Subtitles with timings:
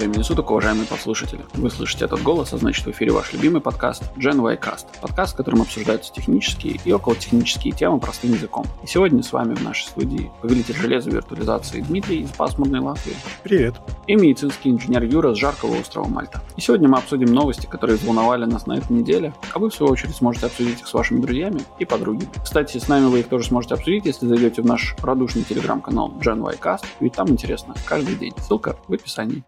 [0.00, 1.40] they времени суток, уважаемые послушатели.
[1.54, 4.86] Вы слышите этот голос, а значит в эфире ваш любимый подкаст Gen y Cast.
[5.00, 8.66] Подкаст, в котором обсуждаются технические и околотехнические темы простым языком.
[8.82, 13.14] И сегодня с вами в нашей студии повелитель железа виртуализации Дмитрий из пасмурной Латвии.
[13.42, 13.76] Привет.
[14.06, 16.42] И медицинский инженер Юра с жаркого острова Мальта.
[16.56, 19.92] И сегодня мы обсудим новости, которые взволновали нас на этой неделе, а вы в свою
[19.92, 22.28] очередь сможете обсудить их с вашими друзьями и подругами.
[22.42, 26.44] Кстати, с нами вы их тоже сможете обсудить, если зайдете в наш радушный телеграм-канал Gen
[26.44, 28.34] y Cast, ведь там интересно каждый день.
[28.38, 29.44] Ссылка в описании.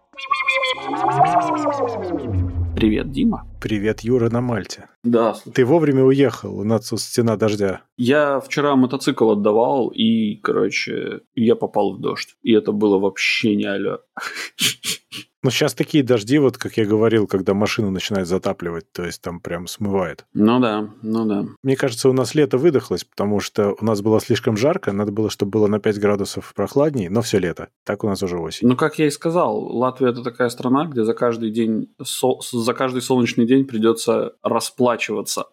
[2.75, 3.47] Привет, Дима.
[3.61, 4.89] Привет, Юра на Мальте.
[5.03, 5.33] Да.
[5.53, 7.81] Ты вовремя уехал, у нас стена дождя.
[7.95, 12.35] Я вчера мотоцикл отдавал, и, короче, я попал в дождь.
[12.41, 13.99] И это было вообще не алё.
[15.43, 19.41] Но сейчас такие дожди, вот как я говорил, когда машину начинает затапливать, то есть там
[19.41, 20.25] прям смывает.
[20.33, 21.45] Ну да, ну да.
[21.61, 25.29] Мне кажется, у нас лето выдохлось, потому что у нас было слишком жарко, надо было,
[25.29, 27.67] чтобы было на 5 градусов прохладнее, но все лето.
[27.83, 28.69] Так у нас уже осень.
[28.69, 32.73] Ну, как я и сказал, Латвия это такая страна, где за каждый день, со, за
[32.73, 35.47] каждый солнечный день придется расплачиваться.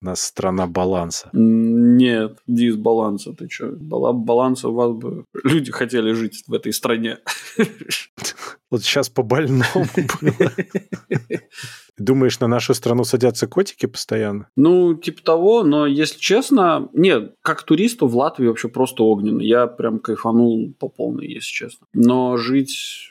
[0.00, 1.28] У нас страна баланса.
[1.32, 3.32] Нет, дисбаланса.
[3.32, 3.72] Ты что?
[3.72, 7.18] Баланса у вас бы люди хотели жить в этой стране.
[8.70, 9.64] Вот сейчас по больному
[10.20, 10.52] было.
[11.98, 14.48] Думаешь, на нашу страну садятся котики постоянно?
[14.56, 19.42] Ну, типа того, но если честно, нет, как туристу в Латвии вообще просто огненно.
[19.42, 21.86] Я прям кайфанул по полной, если честно.
[21.92, 23.10] Но жить...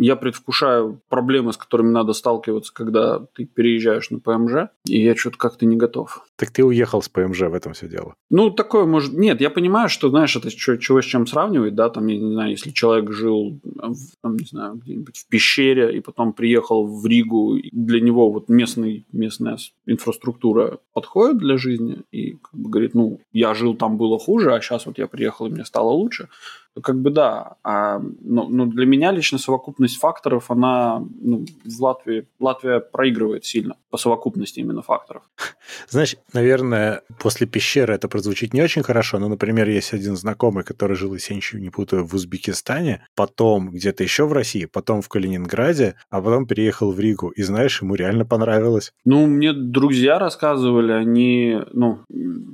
[0.00, 5.38] Я предвкушаю проблемы, с которыми надо сталкиваться, когда ты переезжаешь на ПМЖ, и я что-то
[5.38, 6.24] как-то не готов.
[6.36, 8.14] Так ты уехал с ПМЖ, в этом все дело.
[8.30, 9.12] Ну, такое может...
[9.12, 12.32] Нет, я понимаю, что, знаешь, это что, чего с чем сравнивать, да, там, я не
[12.32, 17.04] знаю, если человек жил, в, там, не знаю, где-нибудь в пещере, и потом приехал в
[17.04, 23.20] Ригу, для него вот местный, местная инфраструктура подходит для жизни, и как бы говорит, ну,
[23.32, 26.28] я жил там, было хуже, а сейчас вот я приехал, и мне стало лучше,
[26.74, 27.56] то как бы да.
[27.62, 33.76] А, но, но для меня лично совокупность факторов, она ну, в Латвии, Латвия проигрывает сильно
[33.90, 35.22] по совокупности именно факторов.
[35.88, 40.96] Знаешь, наверное, после пещеры это прозвучит не очень хорошо, но, например, есть один знакомый, который
[40.96, 45.08] жил, если я ничего не путаю, в Узбекистане, потом где-то еще в России, потом в
[45.08, 47.28] Калининграде, а потом переехал в Ригу.
[47.28, 48.92] И знаешь, ему реально понравилось.
[49.04, 52.00] Ну, мне друзья рассказывали, они, ну,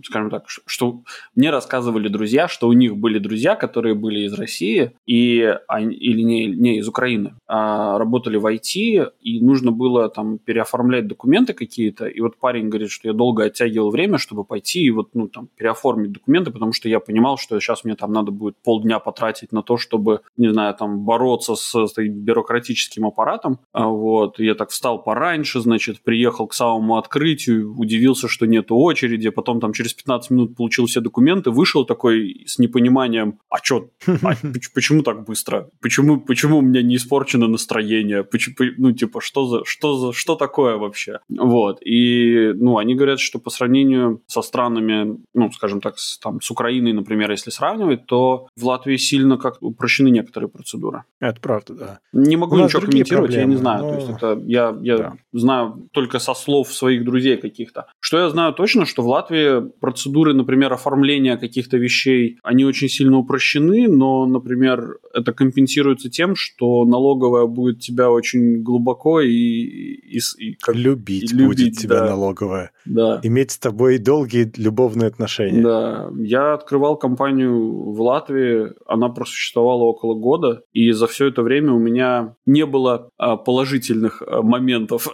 [0.04, 1.02] скажем так, что
[1.34, 6.46] мне рассказывали друзья, что у них были друзья, которые были из России и, или не,
[6.46, 12.20] не из Украины, а работали в IT, и нужно было там переоформлять документы какие-то, и
[12.20, 16.12] вот парень говорит, что я долго оттягивал время, чтобы пойти и вот, ну, там, переоформить
[16.12, 19.78] документы, потому что я понимал, что сейчас мне там надо будет полдня потратить на то,
[19.78, 25.60] чтобы, не знаю, там, бороться с, с бюрократическим аппаратом, а вот, я так встал пораньше,
[25.60, 30.84] значит, приехал к самому открытию, удивился, что нету очереди, потом там через 15 минут получил
[30.84, 34.34] все документы, вышел такой с непониманием, а что, а,
[34.74, 35.68] почему так быстро?
[35.80, 38.24] Почему, почему у меня не испорчено настроение?
[38.24, 41.20] Почему, ну, типа, что за, что за, что такое вообще?
[41.28, 46.40] Вот, и, ну, они говорят, что по сравнению со странами, ну, скажем так, с, там,
[46.40, 51.04] с Украиной, например, если сравнивать, то в Латвии сильно как упрощены некоторые процедуры.
[51.20, 51.98] Это правда, да.
[52.12, 53.82] Не могу ничего комментировать, проблемы, я не знаю.
[53.84, 53.90] Но...
[53.90, 55.12] То есть это я, я да.
[55.32, 57.86] знаю только со слов своих друзей каких-то.
[58.00, 63.18] Что я знаю точно, что в Латвии процедуры, например, оформления каких-то вещей, они очень сильно
[63.18, 70.54] упрощены, но, например, это компенсируется тем, что налоговая будет тебя очень глубоко и, и, и
[70.54, 72.10] как, любить, и любить будет тебя да.
[72.10, 72.70] налоговая.
[72.84, 73.20] Да.
[73.22, 75.62] Иметь с тобой долгие любовные отношения.
[75.62, 76.10] Да.
[76.18, 81.78] Я открывал компанию в Латвии, она просуществовала около года, и за все это время у
[81.78, 85.08] меня не было а, положительных а, моментов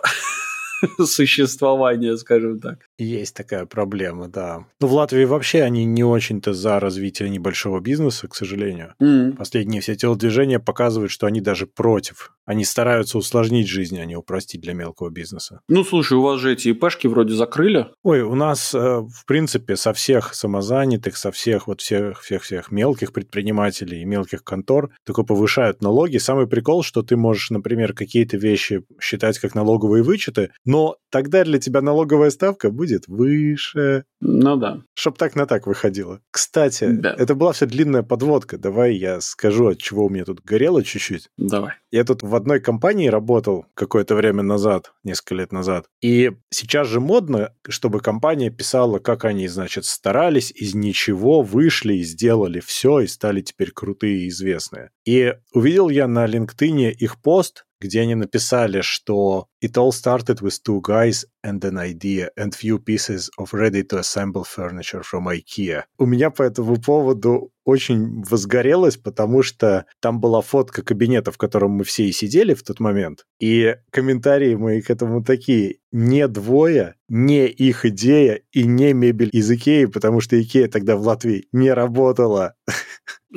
[1.05, 2.79] существования, скажем так.
[3.03, 4.67] Есть такая проблема, да.
[4.79, 8.95] Ну, в Латвии вообще они не очень-то за развитие небольшого бизнеса, к сожалению.
[9.01, 9.37] Mm.
[9.37, 12.35] Последние все телодвижения показывают, что они даже против.
[12.45, 15.61] Они стараются усложнить жизнь, а не упростить для мелкого бизнеса.
[15.69, 17.87] Ну, слушай, у вас же эти ИПшки вроде закрыли.
[18.03, 24.03] Ой, у нас, э, в принципе, со всех самозанятых, со всех вот всех-всех-всех мелких предпринимателей
[24.03, 26.19] и мелких контор только повышают налоги.
[26.19, 31.59] Самый прикол, что ты можешь, например, какие-то вещи считать как налоговые вычеты, но тогда для
[31.59, 34.05] тебя налоговая ставка будет будет выше.
[34.21, 34.83] Ну да.
[34.95, 36.21] Чтоб так на так выходило.
[36.31, 37.15] Кстати, да.
[37.17, 38.59] это была вся длинная подводка.
[38.59, 41.29] Давай я скажу, от чего у меня тут горело чуть-чуть.
[41.39, 41.75] Давай.
[41.91, 45.87] Я тут в одной компании работал какое-то время назад, несколько лет назад.
[46.03, 52.03] И сейчас же модно, чтобы компания писала, как они, значит, старались, из ничего вышли и
[52.03, 54.91] сделали все, и стали теперь крутые и известные.
[55.07, 60.59] И увидел я на LinkedIn их пост, где они написали, что «It all started with
[60.67, 65.85] two guys and an idea and few pieces of ready-to-assemble furniture from IKEA».
[65.99, 71.73] У меня по этому поводу очень возгорелось, потому что там была фотка кабинета, в котором
[71.73, 76.97] мы все и сидели в тот момент, и комментарии мои к этому такие «не двое»,
[77.09, 81.73] «не их идея» и «не мебель из Икеи», потому что Икея тогда в Латвии не
[81.73, 82.55] работала.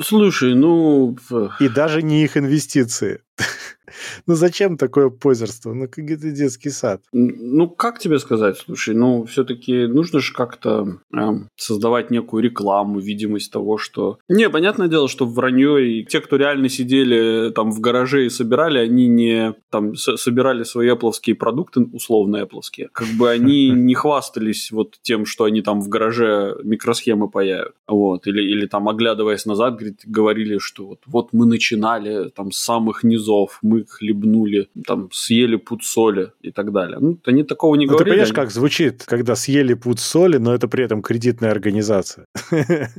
[0.00, 1.16] Слушай, ну...
[1.60, 3.20] И даже не их инвестиции.
[4.26, 5.72] Ну зачем такое позерство?
[5.74, 7.02] Ну как это детский сад.
[7.12, 8.58] Ну как тебе сказать?
[8.58, 11.18] Слушай, ну все-таки нужно же как-то э,
[11.56, 14.18] создавать некую рекламу, видимость того, что...
[14.28, 18.78] Не, понятное дело, что вранье и те, кто реально сидели там в гараже и собирали,
[18.78, 24.98] они не там собирали свои эпловские продукты, условно эпловские, как бы они не хвастались вот
[25.02, 27.74] тем, что они там в гараже микросхемы паяют.
[27.86, 28.26] Вот.
[28.26, 33.58] Или, или там оглядываясь назад, говорили, что вот, вот мы начинали там с самых низов,
[33.62, 36.98] мы хлебнули, там, съели пуд соли и так далее.
[37.00, 38.04] Ну, они такого не ну, говорили.
[38.04, 38.36] Ты понимаешь, они...
[38.36, 42.26] как звучит, когда съели пуд соли, но это при этом кредитная организация.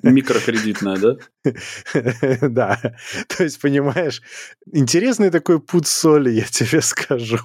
[0.03, 1.17] Микрокредитная, да?
[2.41, 2.79] Да.
[3.27, 4.21] То есть, понимаешь,
[4.71, 7.39] интересный такой пуд соли, я тебе скажу.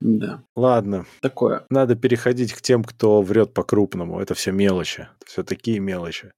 [0.00, 0.42] Да.
[0.56, 1.06] Ладно.
[1.20, 1.64] Такое.
[1.70, 4.20] Надо переходить к тем, кто врет по-крупному.
[4.20, 5.08] Это все мелочи.
[5.24, 6.32] Все такие мелочи.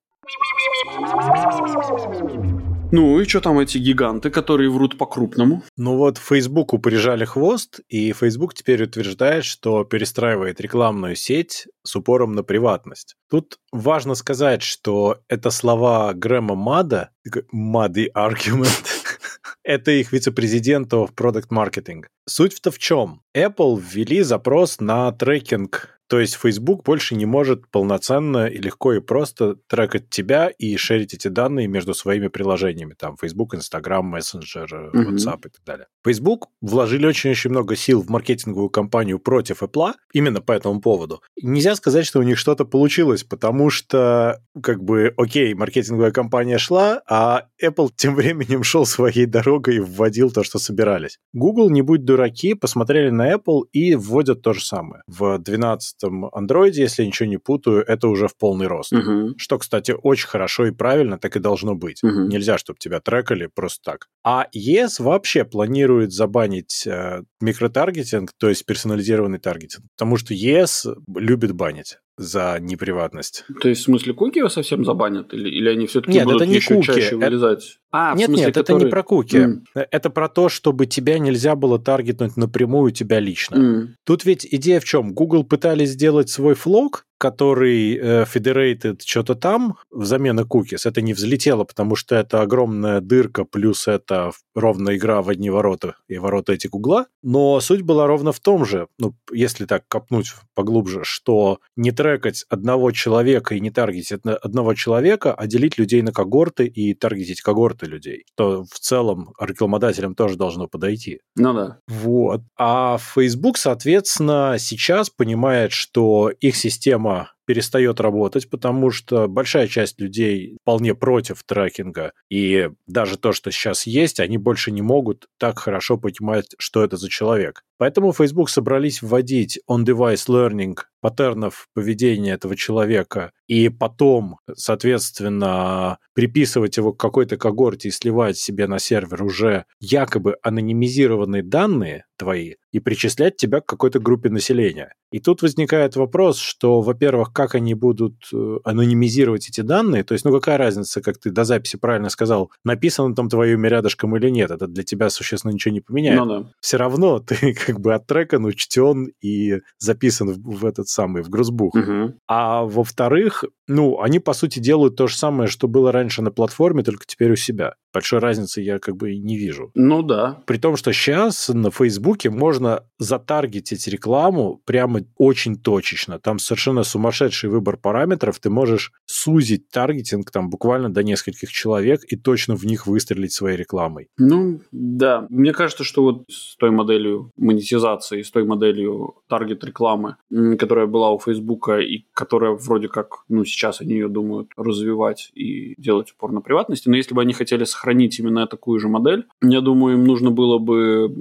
[2.94, 5.64] Ну и что там эти гиганты, которые врут по-крупному?
[5.76, 12.35] Ну вот Фейсбуку прижали хвост, и Facebook теперь утверждает, что перестраивает рекламную сеть с упором
[12.37, 13.17] на приватность.
[13.29, 17.11] Тут важно сказать, что это слова Грэма Мада,
[17.50, 18.85] Мады аргумент,
[19.64, 22.05] это их вице-президенту в Product Marketing.
[22.29, 23.23] Суть-то в чем?
[23.37, 29.01] Apple ввели запрос на трекинг то есть Facebook больше не может полноценно и легко и
[29.01, 32.95] просто трекать тебя и шерить эти данные между своими приложениями.
[32.95, 35.47] Там Facebook, Instagram, Messenger, WhatsApp mm-hmm.
[35.47, 35.87] и так далее.
[36.05, 41.23] Facebook вложили очень-очень много сил в маркетинговую кампанию против Apple именно по этому поводу.
[41.41, 47.01] Нельзя сказать, что у них что-то получилось, потому что, как бы, окей, маркетинговая кампания шла,
[47.09, 51.19] а Apple тем временем шел своей дорогой и вводил то, что собирались.
[51.33, 55.03] Google, не будь дураки, посмотрели на Apple и вводят то же самое.
[55.06, 58.93] В 12 12 андроиде, если я ничего не путаю, это уже в полный рост.
[58.93, 59.35] Угу.
[59.38, 62.02] Что, кстати, очень хорошо и правильно, так и должно быть.
[62.02, 62.29] Угу.
[62.29, 64.08] Нельзя, чтобы тебя трекали просто так.
[64.25, 71.52] А ES вообще планирует забанить э, микротаргетинг, то есть персонализированный таргетинг, потому что ES любит
[71.52, 73.44] банить за неприватность.
[73.61, 75.34] То есть, в смысле, куки его совсем забанят?
[75.34, 76.87] Или, или они все-таки будут это не еще куки.
[76.87, 77.78] чаще вылезать?
[77.90, 78.76] А, нет, смысле, нет, который...
[78.76, 79.37] это не про куки.
[79.37, 79.87] Mm.
[79.90, 83.56] Это про то, чтобы тебя нельзя было таргетнуть напрямую тебя лично.
[83.56, 83.87] Mm.
[84.05, 85.12] Тут ведь идея в чем?
[85.12, 91.65] Google пытались сделать свой флог, который э, federated что-то там взамен cookies, это не взлетело,
[91.65, 96.69] потому что это огромная дырка, плюс это ровно игра в одни ворота и ворота эти
[96.71, 97.06] угла.
[97.23, 102.44] Но суть была ровно в том же, ну, если так копнуть поглубже, что не трекать
[102.50, 107.87] одного человека и не таргетить одного человека, а делить людей на когорты и таргетить когорты
[107.87, 111.20] людей, то в целом рекламодателям тоже должно подойти.
[111.37, 111.79] Ну да.
[111.88, 112.43] Вот.
[112.59, 117.13] А Facebook, соответственно, сейчас понимает, что их система
[117.44, 122.12] перестает работать, потому что большая часть людей вполне против трекинга.
[122.31, 126.96] И даже то, что сейчас есть, они больше не могут так хорошо понимать, что это
[126.96, 127.62] за человек.
[127.79, 136.94] Поэтому Facebook собрались вводить on-device learning паттернов поведения этого человека и потом, соответственно, приписывать его
[136.94, 143.37] к какой-то когорте и сливать себе на сервер уже якобы анонимизированные данные твои и причислять
[143.37, 144.94] тебя к какой-то группе населения.
[145.10, 150.25] И тут возникает вопрос, что, во-первых, как они будут э, анонимизировать эти данные, то есть,
[150.25, 154.31] ну какая разница, как ты до записи правильно сказал, написано там твое имя рядышком или
[154.31, 156.19] нет, это для тебя существенно ничего не поменяет.
[156.19, 156.51] Ну, да.
[156.60, 161.75] Все равно ты как бы оттрекан, учтен и записан в, в этот самый, в грузбух.
[161.75, 162.15] Угу.
[162.29, 166.83] А во-вторых, ну, они, по сути, делают то же самое, что было раньше на платформе,
[166.83, 167.75] только теперь у себя.
[167.93, 169.71] Большой разницы я как бы не вижу.
[169.75, 170.43] Ну да.
[170.47, 176.19] При том, что сейчас на Фейсбуке можно затаргетить рекламу прямо очень точечно.
[176.19, 178.41] Там совершенно сумасшедший выбор параметров.
[178.41, 183.56] Ты можешь сузить таргетинг там буквально до нескольких человек и точно в них выстрелить своей
[183.56, 184.09] рекламой.
[184.19, 185.27] Ну, да.
[185.31, 190.17] Мне кажется, что вот с той моделью монетизации, с той моделью таргет-рекламы,
[190.59, 195.75] которая была у Фейсбука и которая вроде как, ну, сейчас они ее думают развивать и
[195.79, 199.61] делать упор на приватности, но если бы они хотели сохранить именно такую же модель, я
[199.61, 201.15] думаю, им нужно было бы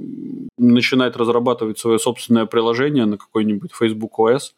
[0.58, 4.52] начинать разрабатывать свое собственное приложение на какой-нибудь Facebook OS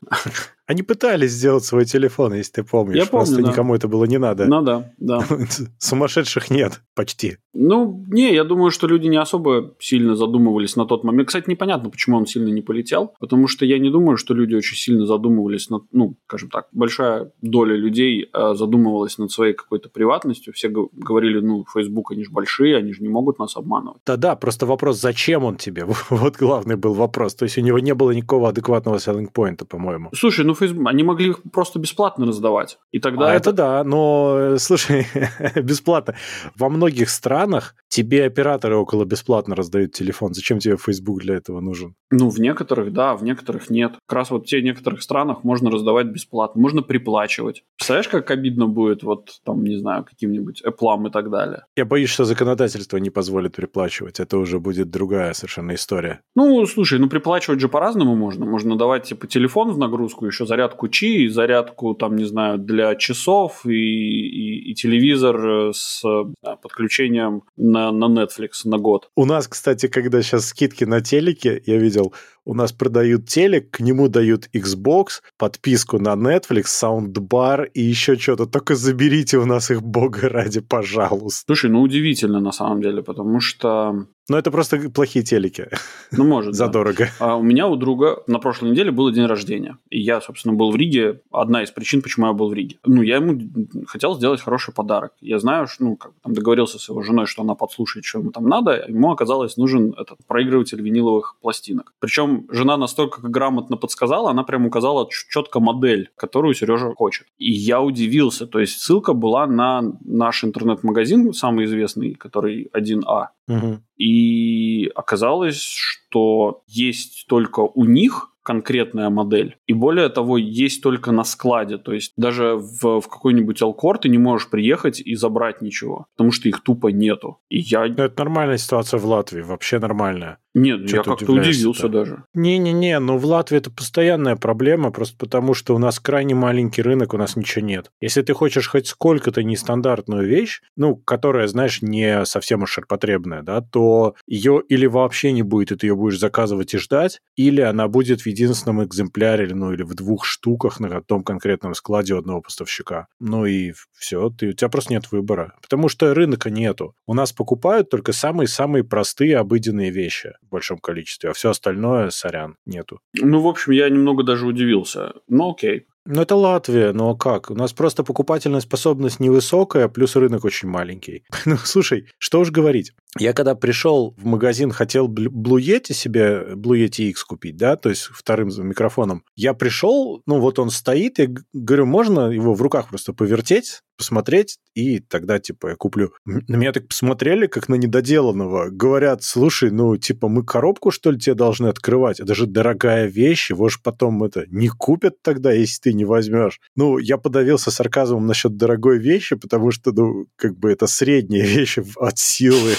[0.67, 2.97] Они пытались сделать свой телефон, если ты помнишь.
[2.97, 3.51] Я помню, Просто да.
[3.51, 4.47] никому это было не надо.
[4.47, 5.25] Ну да, да.
[5.79, 7.37] Сумасшедших нет почти.
[7.55, 11.29] Ну, не, я думаю, что люди не особо сильно задумывались на тот момент.
[11.29, 14.77] Кстати, непонятно, почему он сильно не полетел, потому что я не думаю, что люди очень
[14.77, 20.53] сильно задумывались над, ну, скажем так, большая доля людей э, задумывалась над своей какой-то приватностью.
[20.53, 24.01] Все говорили, ну, Facebook, они же большие, они же не могут нас обманывать.
[24.05, 25.87] Да-да, просто вопрос, зачем он тебе?
[26.11, 27.35] Вот главный был вопрос.
[27.35, 30.11] То есть у него не было никакого адекватного selling point, по-моему.
[30.15, 32.79] Слушай, ну, Facebook, они могли их просто бесплатно раздавать.
[32.93, 33.51] И тогда а это...
[33.51, 35.07] это да, но, э, слушай,
[35.55, 36.15] бесплатно.
[36.57, 40.35] Во многих странах тебе операторы около бесплатно раздают телефон.
[40.35, 41.95] Зачем тебе Facebook для этого нужен?
[42.11, 43.93] Ну, в некоторых, да, в некоторых нет.
[44.07, 47.65] Как раз вот в тех некоторых странах можно раздавать бесплатно, можно приплачивать.
[47.77, 51.65] Представляешь, как обидно будет вот там, не знаю, каким-нибудь Apple и так далее?
[51.77, 54.21] Я боюсь, что законодательство не позволит приплачивать.
[54.21, 56.21] Это уже будет другая совершенно история.
[56.35, 58.47] Ну, слушай, ну приплачивать же по-разному можно.
[58.47, 63.67] Можно давать типа телефон в нагрузку, еще зарядку Чи, зарядку там, не знаю, для часов
[63.67, 66.03] и, и, и телевизор с
[66.43, 69.11] да, подключением на, на Netflix на год.
[69.17, 72.13] У нас, кстати, когда сейчас скидки на телеке, я видел,
[72.47, 78.47] у нас продают телек, к нему дают Xbox, подписку на Netflix, саундбар и еще что-то.
[78.47, 81.43] Только заберите у нас их, бога ради, пожалуйста.
[81.47, 85.69] Слушай, ну удивительно на самом деле, потому что ну, это просто плохие телеки.
[86.11, 86.55] Ну, может.
[86.55, 87.09] Задорого.
[87.21, 87.27] Да.
[87.27, 89.79] А у меня у друга на прошлой неделе был день рождения.
[89.89, 91.21] И я, собственно, был в Риге.
[91.31, 92.79] Одна из причин, почему я был в Риге.
[92.85, 93.41] Ну, я ему
[93.87, 95.13] хотел сделать хороший подарок.
[95.21, 98.33] Я знаю, что, ну, как там договорился с его женой, что она подслушает, что ему
[98.33, 98.85] там надо.
[98.89, 101.93] Ему оказалось нужен этот проигрыватель виниловых пластинок.
[102.01, 107.27] Причем жена настолько грамотно подсказала, она прям указала четко модель, которую Сережа хочет.
[107.39, 108.47] И я удивился.
[108.47, 113.27] То есть ссылка была на наш интернет-магазин, самый известный, который 1А.
[113.49, 113.79] Угу.
[113.97, 119.57] И оказалось, что есть только у них конкретная модель.
[119.67, 121.79] И более того, есть только на складе.
[121.79, 126.31] То есть даже в, в какой-нибудь Алкор ты не можешь приехать и забрать ничего, потому
[126.31, 127.39] что их тупо нету.
[127.49, 127.87] И я...
[127.87, 130.39] Это нормальная ситуация в Латвии, вообще нормальная.
[130.57, 132.25] Нет, Что я как-то удивился даже.
[132.33, 137.13] Не-не-не, ну в Латвии это постоянная проблема, просто потому что у нас крайне маленький рынок,
[137.13, 137.91] у нас ничего нет.
[138.01, 143.61] Если ты хочешь хоть сколько-то нестандартную вещь, ну, которая, знаешь, не совсем уж ширпотребная, да,
[143.61, 147.87] то ее или вообще не будет, и ты ее будешь заказывать и ждать, или она
[147.89, 152.41] будет в единственном экземпляре, ну, или в двух штуках на том конкретном складе у одного
[152.41, 153.09] поставщика.
[153.21, 156.95] Ну и все, ты, у тебя просто нет выбора, потому что рынка нету.
[157.07, 162.57] У нас покупают только самые-самые простые обыденные вещи в большом количестве, а все остальное, сорян,
[162.67, 163.01] нету.
[163.15, 165.15] Ну, в общем, я немного даже удивился.
[165.29, 165.87] Ну, окей.
[166.09, 167.51] Ну, это Латвия, но как?
[167.51, 171.25] У нас просто покупательная способность невысокая, плюс рынок очень маленький.
[171.47, 172.93] ну, слушай, что уж говорить.
[173.19, 177.89] Я когда пришел в магазин, хотел Blue Yeti себе, Blue Yeti X купить, да, то
[177.89, 179.25] есть вторым микрофоном.
[179.35, 184.59] Я пришел, ну вот он стоит, я говорю, можно его в руках просто повертеть, посмотреть,
[184.75, 186.13] и тогда, типа, я куплю.
[186.25, 188.69] На меня так посмотрели, как на недоделанного.
[188.71, 192.21] Говорят, слушай, ну, типа, мы коробку, что ли, тебе должны открывать?
[192.21, 196.61] Это же дорогая вещь, его же потом это не купят тогда, если ты не возьмешь.
[196.77, 201.79] Ну, я подавился сарказмом насчет дорогой вещи, потому что, ну, как бы это средняя вещь
[201.97, 202.75] от силы.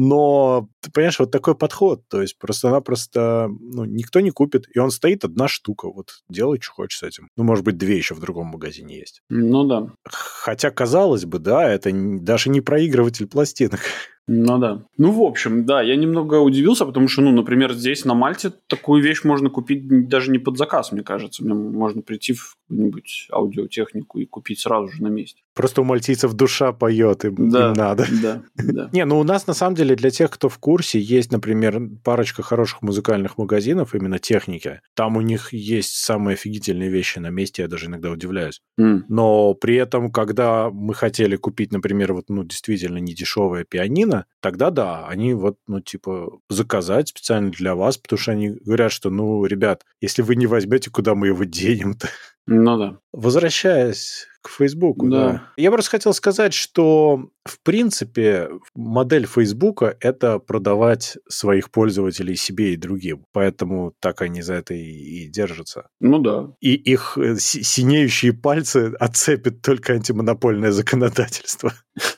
[0.00, 4.92] Но, ты понимаешь, вот такой подход, то есть просто-напросто ну, никто не купит, и он
[4.92, 7.30] стоит одна штука, вот делай, что хочешь с этим.
[7.36, 9.22] Ну, может быть, две еще в другом магазине есть.
[9.28, 9.88] Ну да.
[10.04, 13.80] Хотя, казалось бы, да, это даже не проигрыватель пластинок.
[14.28, 14.82] Ну да.
[14.98, 19.02] Ну, в общем, да, я немного удивился, потому что, ну, например, здесь на Мальте такую
[19.02, 21.44] вещь можно купить даже не под заказ, мне кажется.
[21.44, 25.42] Можно прийти в какую-нибудь аудиотехнику и купить сразу же на месте.
[25.54, 28.06] Просто у мальтийцев душа поет, им, да, им надо.
[28.22, 28.90] Да, да.
[28.92, 32.42] Не, ну у нас на самом деле для тех, кто в курсе, есть, например, парочка
[32.42, 34.80] хороших музыкальных магазинов именно техники.
[34.94, 38.60] Там у них есть самые офигительные вещи на месте, я даже иногда удивляюсь.
[38.78, 39.04] Mm.
[39.08, 45.06] Но при этом, когда мы хотели купить, например, вот, ну, действительно недешевое пианино, тогда да,
[45.06, 49.84] они вот, ну, типа, заказать специально для вас, потому что они говорят, что, ну, ребят,
[50.00, 52.08] если вы не возьмете, куда мы его денем-то?
[52.50, 52.98] Ну да.
[53.12, 55.28] Возвращаясь к Фейсбуку, Да.
[55.28, 55.52] да.
[55.58, 62.76] Я просто хотел сказать, что, в принципе, модель Фейсбука– это продавать своих пользователей себе и
[62.76, 63.26] другим.
[63.32, 64.80] Поэтому так они за это и,
[65.26, 65.88] и держатся.
[66.00, 66.50] Ну да.
[66.60, 71.72] И их э, си- синеющие пальцы отцепит только антимонопольное законодательство.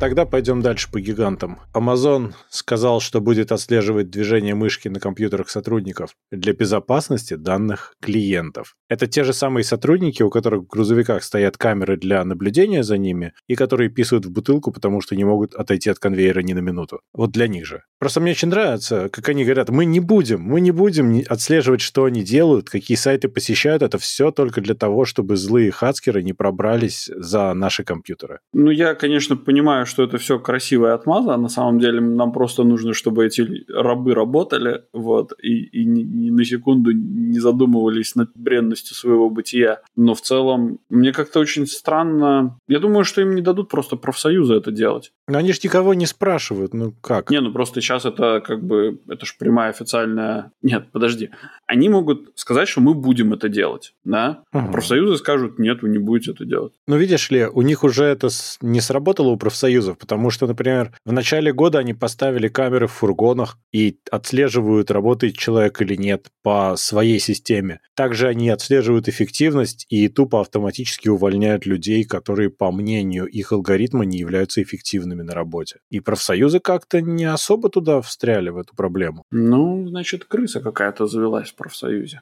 [0.00, 1.60] Тогда пойдем дальше по гигантам.
[1.72, 8.76] Amazon сказал, что будет отслеживать движение мышки на компьютерах сотрудников для безопасности данных клиентов.
[8.88, 13.32] Это те же самые сотрудники, у которых в грузовиках стоят камеры для наблюдения за ними
[13.48, 17.00] и которые писают в бутылку, потому что не могут отойти от конвейера ни на минуту.
[17.12, 17.82] Вот для них же.
[17.98, 22.04] Просто мне очень нравится, как они говорят, мы не будем, мы не будем отслеживать, что
[22.04, 23.82] они делают, какие сайты посещают.
[23.82, 28.40] Это все только для того, чтобы злые хацкеры не пробрались за наши компьютеры.
[28.52, 31.36] Ну, я, конечно, понимаю, что это все красивая отмаза.
[31.36, 36.30] На самом деле нам просто нужно, чтобы эти рабы работали, вот, и, и ни, ни
[36.30, 39.80] на секунду не задумывались над бренностью своего бытия.
[39.96, 42.58] Но в целом, мне как-то очень странно.
[42.68, 45.12] Я думаю, что им не дадут просто профсоюзы это делать.
[45.28, 47.30] Но они же никого не спрашивают, ну как?
[47.30, 50.52] Не, ну просто сейчас это как бы, это же прямая официальная...
[50.62, 51.30] Нет, подожди.
[51.74, 54.44] Они могут сказать, что мы будем это делать, да?
[54.52, 54.62] Угу.
[54.62, 56.72] А профсоюзы скажут, нет, вы не будете это делать.
[56.86, 58.28] Ну, видишь ли, у них уже это
[58.60, 63.58] не сработало у профсоюзов, потому что, например, в начале года они поставили камеры в фургонах
[63.72, 67.80] и отслеживают, работает человек или нет по своей системе.
[67.96, 74.18] Также они отслеживают эффективность и тупо автоматически увольняют людей, которые, по мнению их алгоритма, не
[74.18, 75.80] являются эффективными на работе.
[75.90, 79.24] И профсоюзы как-то не особо туда встряли, в эту проблему.
[79.32, 82.20] Ну, значит, крыса какая-то завелась профсоюзе.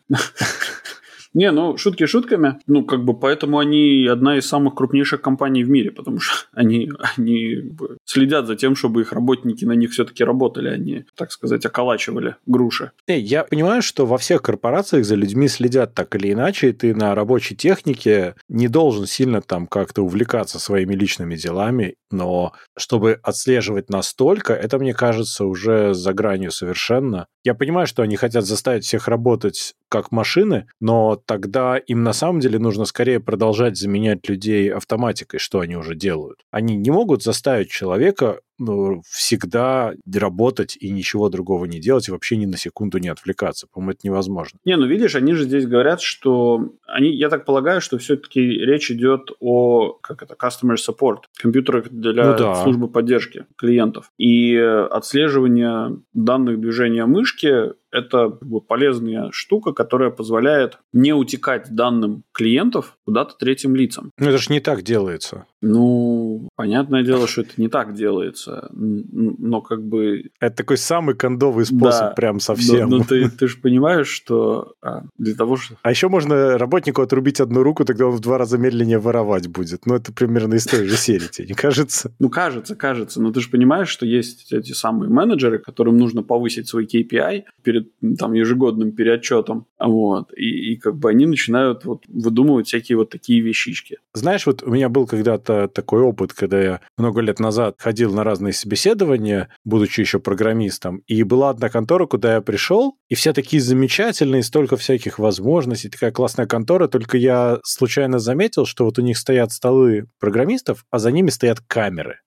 [1.35, 2.59] Не, ну, шутки шутками.
[2.67, 6.91] Ну, как бы, поэтому они одна из самых крупнейших компаний в мире, потому что они,
[7.17, 7.73] они
[8.05, 12.37] следят за тем, чтобы их работники на них все-таки работали, они, а так сказать, околачивали
[12.47, 12.91] груши.
[13.07, 16.95] Эй, я понимаю, что во всех корпорациях за людьми следят так или иначе, и ты
[16.95, 23.89] на рабочей технике не должен сильно там как-то увлекаться своими личными делами, но чтобы отслеживать
[23.89, 27.27] настолько, это, мне кажется, уже за гранью совершенно.
[27.45, 32.41] Я понимаю, что они хотят заставить всех работать как машины, но тогда им на самом
[32.41, 36.41] деле нужно скорее продолжать заменять людей автоматикой, что они уже делают.
[36.51, 42.37] Они не могут заставить человека ну, всегда работать и ничего другого не делать, и вообще
[42.37, 43.67] ни на секунду не отвлекаться.
[43.73, 44.59] По-моему, это невозможно.
[44.65, 48.91] Не, ну видишь, они же здесь говорят, что они, я так полагаю, что все-таки речь
[48.91, 52.55] идет о, как это, customer support, компьютерах для ну, да.
[52.63, 54.11] службы поддержки клиентов.
[54.19, 58.31] И отслеживание данных движения мышки это
[58.67, 64.11] полезная штука, которая позволяет не утекать данным клиентов куда-то третьим лицам.
[64.19, 65.45] Ну, это же не так делается.
[65.61, 68.42] Ну, понятное дело, что это не так делается,
[68.73, 70.31] но как бы...
[70.41, 72.89] Это такой самый кондовый способ, да, прям совсем.
[72.89, 75.77] Но, но ты, ты же понимаешь, что а, для того, что...
[75.83, 79.87] А еще можно работнику отрубить одну руку, тогда он в два раза медленнее воровать будет.
[79.87, 82.13] Ну, это примерно из той же серии, тебе не кажется?
[82.19, 83.21] Ну, кажется, кажется.
[83.21, 87.89] Но ты же понимаешь, что есть эти самые менеджеры, которым нужно повысить свой KPI перед
[88.19, 89.67] там ежегодным переотчетом.
[89.79, 90.33] Вот.
[90.37, 93.99] И, и как бы они начинают вот выдумывать всякие вот такие вещички.
[94.15, 98.25] Знаешь, вот у меня был когда-то такой опыт, когда я много лет назад ходил на
[98.33, 103.61] разные собеседования, будучи еще программистом, и была одна контора, куда я пришел, и все такие
[103.61, 109.19] замечательные, столько всяких возможностей, такая классная контора, только я случайно заметил, что вот у них
[109.19, 112.21] стоят столы программистов, а за ними стоят камеры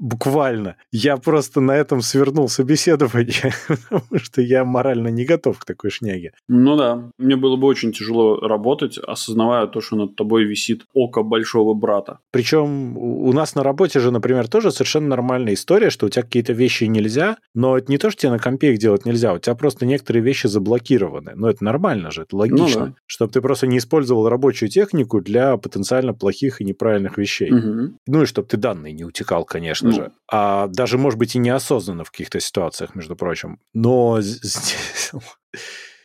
[0.00, 0.76] буквально.
[0.90, 6.32] Я просто на этом свернул собеседование, потому что я морально не готов к такой шняге.
[6.48, 11.22] Ну да, мне было бы очень тяжело работать, осознавая то, что над тобой висит око
[11.22, 12.18] большого брата.
[12.30, 16.52] Причем у нас на работе же, например, тоже совершенно нормальная история, что у тебя какие-то
[16.52, 19.54] вещи нельзя, но это не то, что тебе на компе их делать нельзя, у тебя
[19.54, 21.32] просто некоторые вещи заблокированы.
[21.34, 22.80] Но это нормально же, это логично.
[22.80, 22.94] Ну, да.
[23.06, 27.52] Чтобы ты просто не использовал рабочую технику для потенциально плохих и неправильных вещей.
[27.52, 27.94] Угу.
[28.06, 29.96] Ну и чтобы ты данные не утекал, конечно ну.
[29.96, 30.12] же.
[30.30, 33.58] А даже, может быть, и неосознанно в каких-то ситуациях, между прочим.
[33.72, 35.12] Но здесь...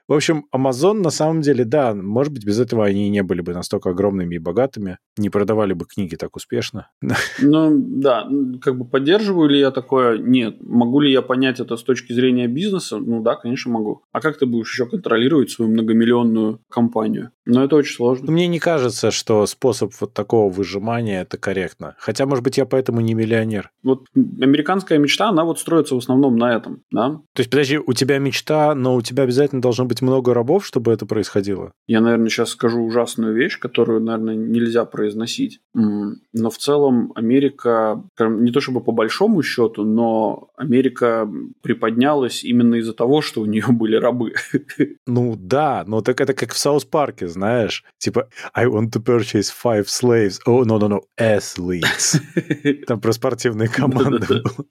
[0.07, 3.53] В общем, Amazon на самом деле, да, может быть, без этого они не были бы
[3.53, 6.89] настолько огромными и богатыми, не продавали бы книги так успешно.
[7.39, 8.27] Ну, да,
[8.61, 10.17] как бы поддерживаю ли я такое?
[10.17, 10.57] Нет.
[10.61, 12.97] Могу ли я понять это с точки зрения бизнеса?
[12.97, 14.03] Ну да, конечно, могу.
[14.11, 17.31] А как ты будешь еще контролировать свою многомиллионную компанию?
[17.45, 18.31] Ну, это очень сложно.
[18.31, 21.95] Мне не кажется, что способ вот такого выжимания это корректно.
[21.99, 23.71] Хотя, может быть, я поэтому не миллионер.
[23.83, 27.21] Вот американская мечта, она вот строится в основном на этом, да?
[27.33, 30.65] То есть, подожди, у тебя мечта, но у тебя обязательно должно быть быть много рабов,
[30.65, 31.71] чтобы это происходило?
[31.87, 35.59] Я, наверное, сейчас скажу ужасную вещь, которую, наверное, нельзя произносить.
[35.73, 41.29] Но в целом Америка, не то чтобы по большому счету, но Америка
[41.61, 44.33] приподнялась именно из-за того, что у нее были рабы.
[45.07, 47.83] Ну да, но так это как в South Park е, знаешь.
[47.97, 50.39] Типа, I want to purchase five slaves.
[50.47, 52.19] Oh, no, no, no, athletes.
[52.87, 54.65] Там про спортивные команды было.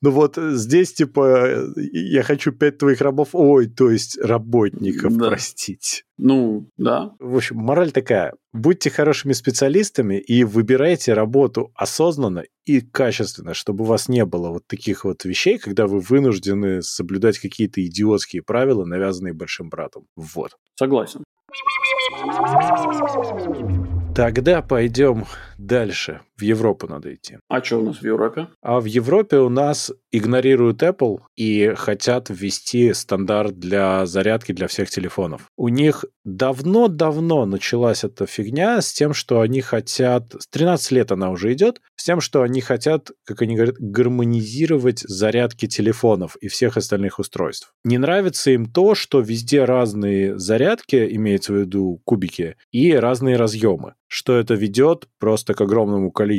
[0.00, 3.28] Ну вот здесь, типа, я хочу пять твоих рабов.
[3.32, 5.28] Ой, то есть раб работников, Да.
[5.28, 6.02] простите.
[6.18, 7.12] Ну, да.
[7.18, 8.34] В общем, мораль такая.
[8.52, 14.66] Будьте хорошими специалистами и выбирайте работу осознанно и качественно, чтобы у вас не было вот
[14.66, 20.04] таких вот вещей, когда вы вынуждены соблюдать какие-то идиотские правила, навязанные большим братом.
[20.16, 20.52] Вот.
[20.76, 21.24] Согласен.
[24.14, 25.24] Тогда пойдем
[25.58, 26.20] дальше.
[26.40, 27.36] В Европу надо идти.
[27.48, 28.48] А что у нас в Европе?
[28.62, 34.88] А в Европе у нас игнорируют Apple и хотят ввести стандарт для зарядки для всех
[34.88, 35.42] телефонов.
[35.58, 40.34] У них давно-давно началась эта фигня с тем, что они хотят...
[40.38, 45.00] С 13 лет она уже идет, с тем, что они хотят, как они говорят, гармонизировать
[45.00, 47.74] зарядки телефонов и всех остальных устройств.
[47.84, 53.92] Не нравится им то, что везде разные зарядки, имеется в виду кубики, и разные разъемы
[54.12, 56.29] что это ведет просто к огромному количеству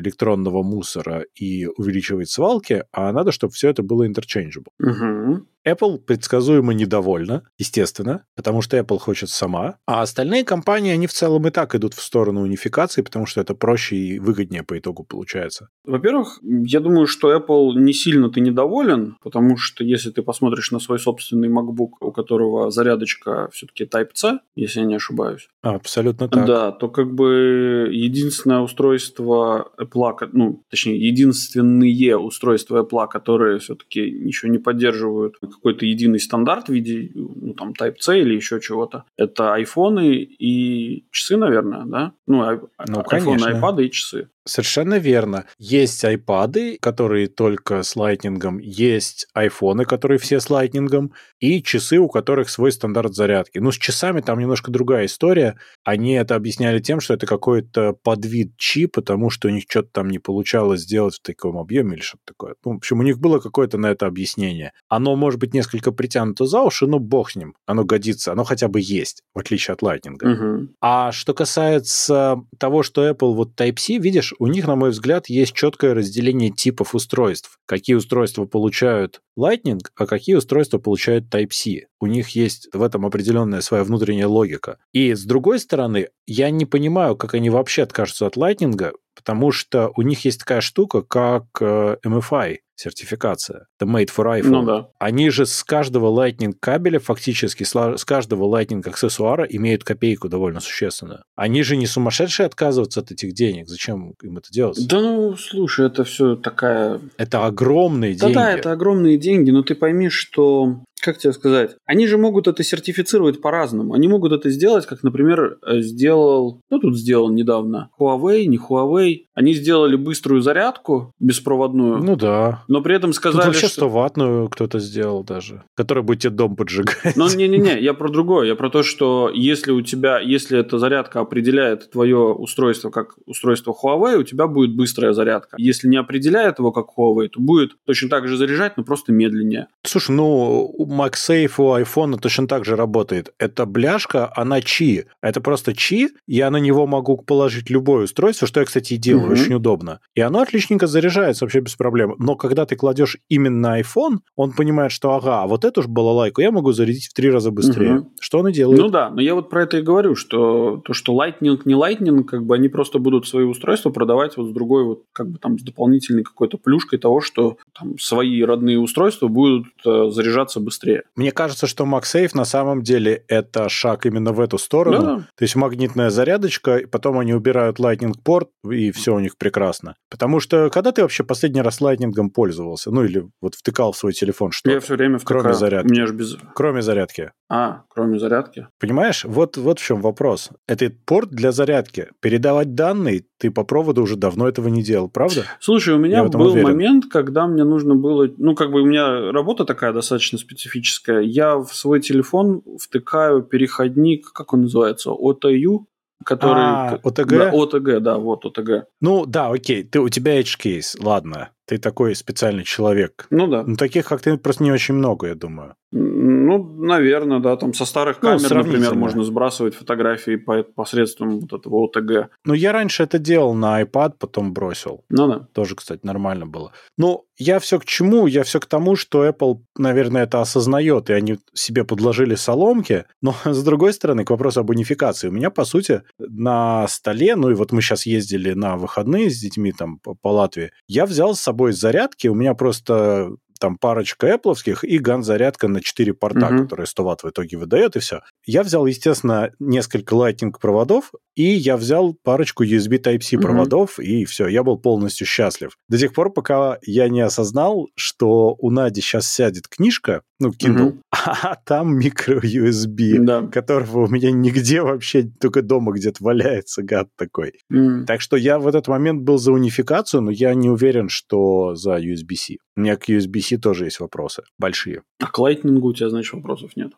[0.00, 4.72] электронного мусора и увеличивает свалки, а надо, чтобы все это было interchangeable.
[4.78, 5.46] Угу.
[5.66, 11.46] Apple предсказуемо недовольна, естественно, потому что Apple хочет сама, а остальные компании, они в целом
[11.46, 15.68] и так идут в сторону унификации, потому что это проще и выгоднее по итогу получается.
[15.84, 20.78] Во-первых, я думаю, что Apple не сильно ты недоволен, потому что если ты посмотришь на
[20.78, 26.46] свой собственный MacBook, у которого зарядочка все-таки Type-C, если я не ошибаюсь, Абсолютно так.
[26.46, 34.52] да, то как бы единственное устройство Apple, ну, точнее, единственные устройства Apple, которые все-таки ничего
[34.52, 40.16] не поддерживают какой-то единый стандарт в виде, ну, там, Type-C или еще чего-то, это айфоны
[40.16, 42.12] и часы, наверное, да?
[42.26, 43.48] Ну, ай- Ну, айфоны, конечно.
[43.48, 44.28] айпады и часы.
[44.46, 45.44] Совершенно верно.
[45.58, 52.08] Есть айпады, которые только с лайтнингом, есть айфоны, которые все с лайтнингом, и часы, у
[52.08, 53.58] которых свой стандарт зарядки.
[53.58, 55.58] Ну, с часами там немножко другая история.
[55.84, 60.08] Они это объясняли тем, что это какой-то подвид чи, потому что у них что-то там
[60.08, 62.54] не получалось сделать в таком объеме или что-то такое.
[62.64, 64.72] Ну, в общем, у них было какое-то на это объяснение.
[64.88, 67.54] Оно может быть несколько притянуто за уши, но бог с ним.
[67.66, 70.28] Оно годится, оно хотя бы есть, в отличие от лайтнинга.
[70.28, 70.70] Мгм.
[70.80, 75.52] А что касается того, что Apple вот Type-C, видишь, у них, на мой взгляд, есть
[75.52, 77.58] четкое разделение типов устройств.
[77.66, 81.86] Какие устройства получают Lightning, а какие устройства получают Type-C.
[82.00, 84.78] У них есть в этом определенная своя внутренняя логика.
[84.92, 89.92] И с другой стороны, я не понимаю, как они вообще откажутся от Lightning, потому что
[89.96, 93.66] у них есть такая штука, как э, MFI сертификация.
[93.78, 94.48] Это Made for iPhone.
[94.48, 94.88] Ну да.
[94.98, 101.24] Они же с каждого Lightning кабеля, фактически с каждого Lightning аксессуара имеют копейку довольно существенную.
[101.34, 103.68] Они же не сумасшедшие отказываться от этих денег.
[103.68, 104.78] Зачем им это делать?
[104.88, 107.00] Да ну, слушай, это все такая...
[107.16, 108.34] Это огромные Да, деньги.
[108.34, 112.62] да, это огромные деньги, но ты пойми, что как тебе сказать, они же могут это
[112.62, 113.94] сертифицировать по-разному.
[113.94, 119.20] Они могут это сделать, как, например, э, сделал, ну тут сделал недавно, Huawei, не Huawei.
[119.34, 122.64] Они сделали быструю зарядку беспроводную, Ну да.
[122.68, 123.76] но при этом Тут сказали, вообще что...
[123.76, 127.16] 100 ваттную кто-то сделал даже, которая будет тебе дом поджигать.
[127.16, 128.46] Ну, не-не-не, я про другое.
[128.46, 133.72] Я про то, что если у тебя, если эта зарядка определяет твое устройство как устройство
[133.80, 135.56] Huawei, у тебя будет быстрая зарядка.
[135.58, 139.68] Если не определяет его как Huawei, то будет точно так же заряжать, но просто медленнее.
[139.84, 143.32] Слушай, ну, MagSafe у айфона точно так же работает.
[143.38, 145.04] Это бляшка, она чи.
[145.22, 149.26] Это просто чи, я на него могу положить любое устройство, что я, кстати, и делаю,
[149.26, 149.32] Мгм.
[149.32, 150.00] очень удобно.
[150.14, 152.14] И оно отличненько заряжается вообще без проблем.
[152.18, 156.40] Но когда ты кладешь именно iPhone, он понимает, что ага, а вот эту же балалайку
[156.40, 157.92] я могу зарядить в три раза быстрее.
[157.94, 158.08] Мгм.
[158.20, 158.80] Что он и делает.
[158.80, 162.24] Ну да, но я вот про это и говорю, что то, что Lightning не Lightning,
[162.24, 165.58] как бы они просто будут свои устройства продавать вот с другой вот как бы там
[165.58, 170.75] с дополнительной какой-то плюшкой того, что там свои родные устройства будут э, заряжаться быстрее.
[171.14, 175.02] Мне кажется, что MagSafe на самом деле это шаг именно в эту сторону.
[175.02, 175.16] Да.
[175.36, 179.96] То есть магнитная зарядочка, и потом они убирают Lightning порт, и все у них прекрасно.
[180.10, 182.90] Потому что когда ты вообще последний раз Lightning пользовался?
[182.90, 185.54] Ну или вот втыкал в свой телефон что Я все время Кроме втыкаю.
[185.54, 185.88] зарядки.
[185.88, 186.36] У меня же без...
[186.54, 187.32] Кроме зарядки.
[187.48, 188.66] А, кроме зарядки.
[188.80, 189.24] Понимаешь?
[189.24, 190.50] Вот, вот в чем вопрос.
[190.66, 192.08] Это порт для зарядки.
[192.20, 195.44] Передавать данные ты по проводу уже давно этого не делал, правда?
[195.60, 196.68] Слушай, у меня был уверен.
[196.68, 198.28] момент, когда мне нужно было...
[198.36, 201.20] Ну, как бы у меня работа такая достаточно специфическая.
[201.20, 205.84] Я в свой телефон втыкаю переходник, как он называется, OTU,
[206.24, 206.62] который...
[206.62, 207.38] А, OTG?
[207.38, 208.82] Да, OTG, да, вот OTG.
[209.00, 211.50] Ну да, окей, ты, у тебя edge case, ладно.
[211.66, 213.26] Ты такой специальный человек.
[213.30, 213.64] Ну да.
[213.66, 215.74] Ну, таких, как ты, просто не очень много, я думаю.
[215.92, 217.56] Ну, наверное, да.
[217.56, 218.94] Там со старых Ну, камер, например, сравнительно.
[218.94, 222.26] можно сбрасывать фотографии по, посредством вот этого OTG.
[222.44, 225.04] Ну, я раньше это делал на iPad, потом бросил.
[225.08, 225.48] Ну да.
[225.52, 226.72] Тоже, кстати, нормально было.
[226.98, 228.26] Ну, я все к чему?
[228.26, 233.04] Я все к тому, что Apple, наверное, это осознает, и они себе подложили соломки.
[233.22, 235.28] Но, с другой стороны, к вопросу об унификации.
[235.28, 239.38] У меня, по сути, на столе, ну и вот мы сейчас ездили на выходные с
[239.38, 244.26] детьми там по, по Латвии, я взял с собой зарядки, у меня просто там парочка
[244.26, 246.64] эпловских и ган-зарядка на 4 порта, Мгм.
[246.64, 248.20] которые 100 ватт в итоге выдает, и все.
[248.44, 253.42] Я взял, естественно, несколько Lightning проводов, и я взял парочку USB Type-C Мгм.
[253.42, 255.70] проводов, и все, я был полностью счастлив.
[255.88, 260.84] До тех пор, пока я не осознал, что у Нади сейчас сядет книжка, ну, Kindle,
[260.90, 261.02] Мгм.
[261.12, 263.46] а там микро-USB, Да.
[263.46, 267.54] которого у меня нигде вообще, только дома где-то валяется, гад такой.
[267.70, 268.04] М.
[268.06, 271.98] Так что я в этот момент был за унификацию, но я не уверен, что за
[271.98, 272.56] USB-C.
[272.76, 275.02] У меня к USB-C тоже есть вопросы, большие.
[275.20, 276.92] А к Lightning у тебя, значит, вопросов нет.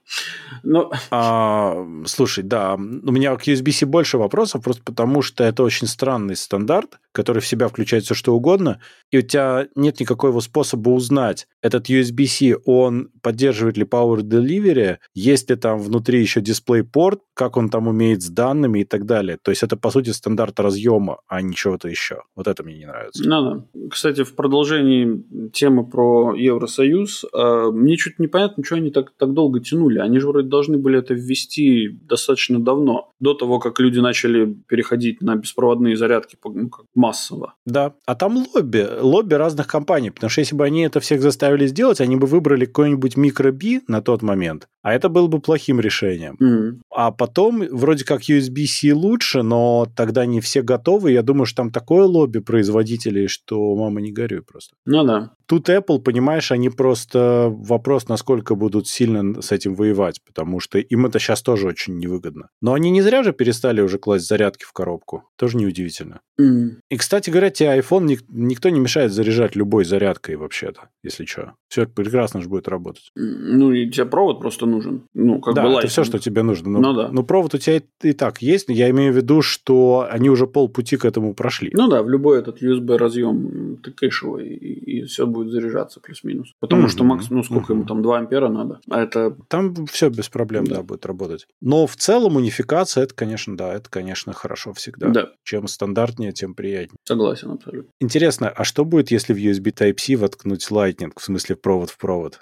[0.64, 5.86] Ну, А, слушай, да, у меня к USB-C больше вопросов, просто потому что это очень
[5.86, 8.80] странный стандарт, который в себя включает все что угодно,
[9.12, 15.50] и у тебя нет никакого способа узнать, этот USB-C, он поддерживает ли Power Delivery, есть
[15.50, 19.36] ли там внутри еще DisplayPort, как он там умеет с данными и так далее.
[19.42, 22.22] То есть это, по сути, стандарт разъема, а не чего-то еще.
[22.34, 23.28] Вот это мне не нравится.
[23.28, 23.66] надо.
[23.90, 29.60] Кстати, в продолжении темы про Евросоюз, э, мне чуть непонятно, что они так, так долго
[29.60, 29.98] тянули.
[29.98, 35.20] Они же вроде должны были это ввести достаточно давно, до того, как люди начали переходить
[35.20, 37.52] на беспроводные зарядки ну, как массово.
[37.66, 41.66] Да, а там лобби, лобби разных компаний, потому что если бы они это всех заставили
[41.66, 46.36] сделать, они бы выбрали какой-нибудь микроби на тот момент, а это было бы плохим решением.
[46.40, 46.82] М.
[46.90, 51.12] А потом вроде как USB-C лучше, но тогда не все готовы.
[51.12, 54.74] Я думаю, что там такое лобби производителей, что мама не горюй просто.
[54.86, 55.32] Ну да.
[55.46, 61.06] Тут Apple, понимаешь, они просто вопрос, насколько будут сильно с этим воевать, потому что им
[61.06, 62.48] это сейчас тоже очень невыгодно.
[62.60, 65.24] Но они не зря же перестали уже класть зарядки в коробку.
[65.36, 66.20] Тоже неудивительно.
[66.38, 66.80] М.
[66.90, 71.54] И, кстати говоря, тебе iPhone ник- никто не мешает заряжать любой зарядкой вообще-то, если что.
[71.68, 73.07] Все прекрасно же будет работать.
[73.14, 75.02] Ну, и тебе провод просто нужен.
[75.14, 75.90] Ну, как да, бы это Lightning.
[75.90, 76.70] все, что тебе нужно.
[76.70, 77.08] Ну, Ну да.
[77.10, 80.30] ну, провод у тебя и, и так есть, но я имею в виду, что они
[80.30, 81.70] уже полпути к этому прошли.
[81.74, 86.52] Ну да, в любой этот USB разъем тыкаешь его, и, и все будет заряжаться плюс-минус.
[86.60, 86.90] Потому Мгм.
[86.90, 87.88] что макс, ну сколько ему Мгм.
[87.88, 88.80] там, 2 ампера надо.
[88.90, 90.76] А это Там все без проблем, да.
[90.76, 90.82] Да.
[90.82, 91.46] будет работать.
[91.60, 95.08] Но в целом унификация, это, конечно, да, это, конечно, хорошо всегда.
[95.08, 96.98] да, Чем стандартнее, тем приятнее.
[97.04, 97.90] согласен абсолютно.
[98.00, 102.40] Интересно, а что будет, если в USB Type-C воткнуть Lightning, в смысле провод в провод?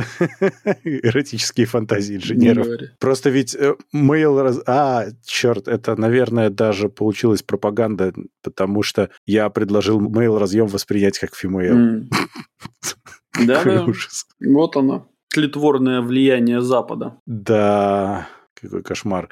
[0.84, 2.66] Эротические фантазии Не инженеров.
[2.98, 4.40] Просто ведь э, mail...
[4.42, 11.18] раз- А, черт, это, наверное, даже получилась пропаганда, потому что я предложил mail разъем воспринять
[11.18, 11.34] как
[13.32, 13.84] Какой да.
[13.84, 14.26] ужас.
[14.44, 15.08] Вот оно.
[15.28, 17.18] Тлетворное влияние Запада.
[17.26, 18.26] Да,
[18.60, 19.28] какой кошмар.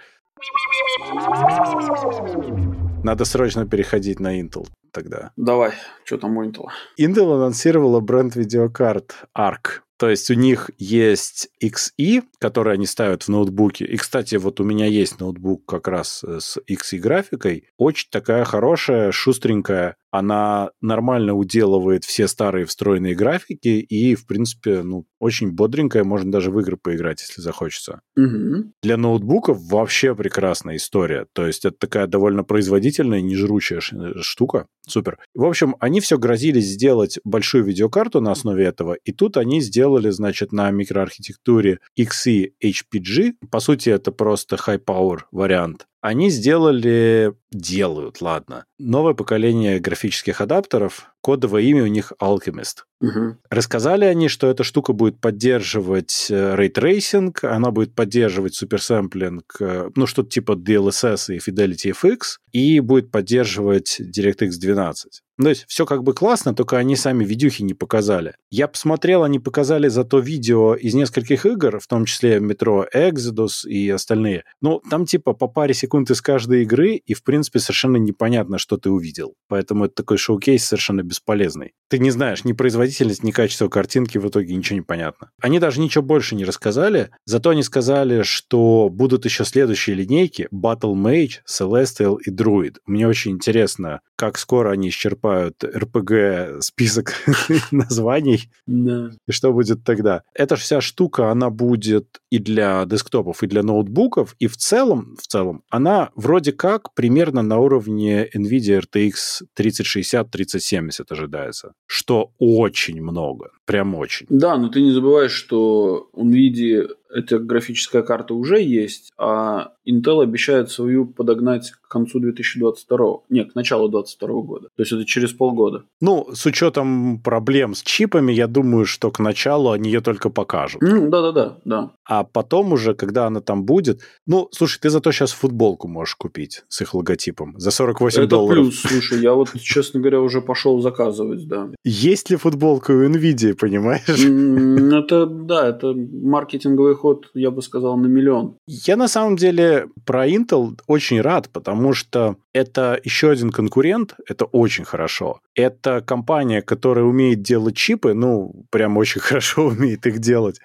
[3.02, 5.32] Надо срочно переходить на Intel тогда.
[5.36, 5.72] Давай,
[6.04, 6.66] что там у Intel?
[6.98, 9.80] Intel анонсировала бренд видеокарт ARC.
[9.98, 13.84] То есть у них есть XE, который они ставят в ноутбуке.
[13.84, 17.64] И, кстати, вот у меня есть ноутбук как раз э, с XE графикой.
[17.76, 19.96] Очень такая хорошая, шустренькая.
[20.10, 26.04] Она нормально уделывает все старые встроенные графики и, в принципе, ну, очень бодренькая.
[26.04, 28.00] Можно даже в игры поиграть, если захочется.
[28.16, 28.72] Мгм.
[28.82, 31.26] Для ноутбуков вообще прекрасная история.
[31.32, 34.66] То есть это такая довольно производительная, нежручая ш- э, штука.
[34.86, 35.18] Супер.
[35.34, 40.08] В общем, они все грозились сделать большую видеокарту на основе этого, и тут они сделали,
[40.10, 43.34] значит, на микроархитектуре XE HPG.
[43.50, 45.86] По сути, это просто high-power вариант.
[46.00, 51.12] Они сделали, делают, ладно, новое поколение графических адаптеров.
[51.28, 52.84] Кодовое имя у них Alchemist.
[53.00, 53.38] Мгм.
[53.50, 59.90] Рассказали они, что эта штука будет поддерживать э, ray tracing, она будет поддерживать supersampling, э,
[59.94, 65.22] ну, что-то типа DLSS и Fidelity FX, и будет поддерживать DirectX 12.
[65.38, 68.34] Ну, То есть все как бы классно, только они сами видюхи не показали.
[68.50, 73.88] Я посмотрел, они показали зато видео из нескольких игр, в том числе Metro Exodus и
[73.88, 74.42] остальные.
[74.60, 78.78] Ну, там типа по паре секунд из каждой игры, и в принципе совершенно непонятно, что
[78.78, 79.34] ты увидел.
[79.46, 81.72] Поэтому это такой шоу-кейс совершенно бесполезный.
[81.88, 85.30] Ты не знаешь ни производительность, ни качество картинки, в итоге ничего не понятно.
[85.40, 90.94] Они даже ничего больше не рассказали, зато они сказали, что будут еще следующие линейки Battle
[90.94, 92.76] Mage, Celestial и Druid.
[92.86, 97.14] Мне очень интересно, как скоро они исчерпают RPG список
[97.70, 100.22] названий, и что будет тогда?
[100.34, 105.26] Эта вся штука, она будет и для десктопов, и для ноутбуков, и в целом, в
[105.26, 113.94] целом, она вроде как примерно на уровне NVIDIA RTX 3060-3070 ожидается, что очень много, прям
[113.94, 114.26] очень.
[114.30, 120.22] Да, но ты не забываешь, что у NVIDIA эта графическая карта уже есть, а Intel
[120.22, 124.68] обещает свою подогнать к концу 2022, не, к началу 2022 года.
[124.76, 125.84] То есть это через полгода.
[126.00, 130.82] Ну, с учетом проблем с чипами, я думаю, что к началу они ее только покажут.
[130.82, 131.90] Ну, да-да-да, да.
[132.04, 134.02] А потом уже, когда она там будет...
[134.26, 138.64] Ну, слушай, ты зато сейчас футболку можешь купить с их логотипом за 48 это долларов.
[138.64, 141.70] плюс, слушай, я вот, честно говоря, уже пошел заказывать, да.
[141.84, 143.54] Есть ли футболка у NVIDIA?
[143.58, 144.08] Понимаешь?
[145.04, 148.56] Это, да, это маркетинговый ход, я бы сказал, на миллион.
[148.66, 154.44] Я на самом деле про Intel очень рад, потому что это еще один конкурент, это
[154.44, 155.40] очень хорошо.
[155.54, 160.60] Это компания, которая умеет делать чипы, ну, прям очень хорошо умеет их делать.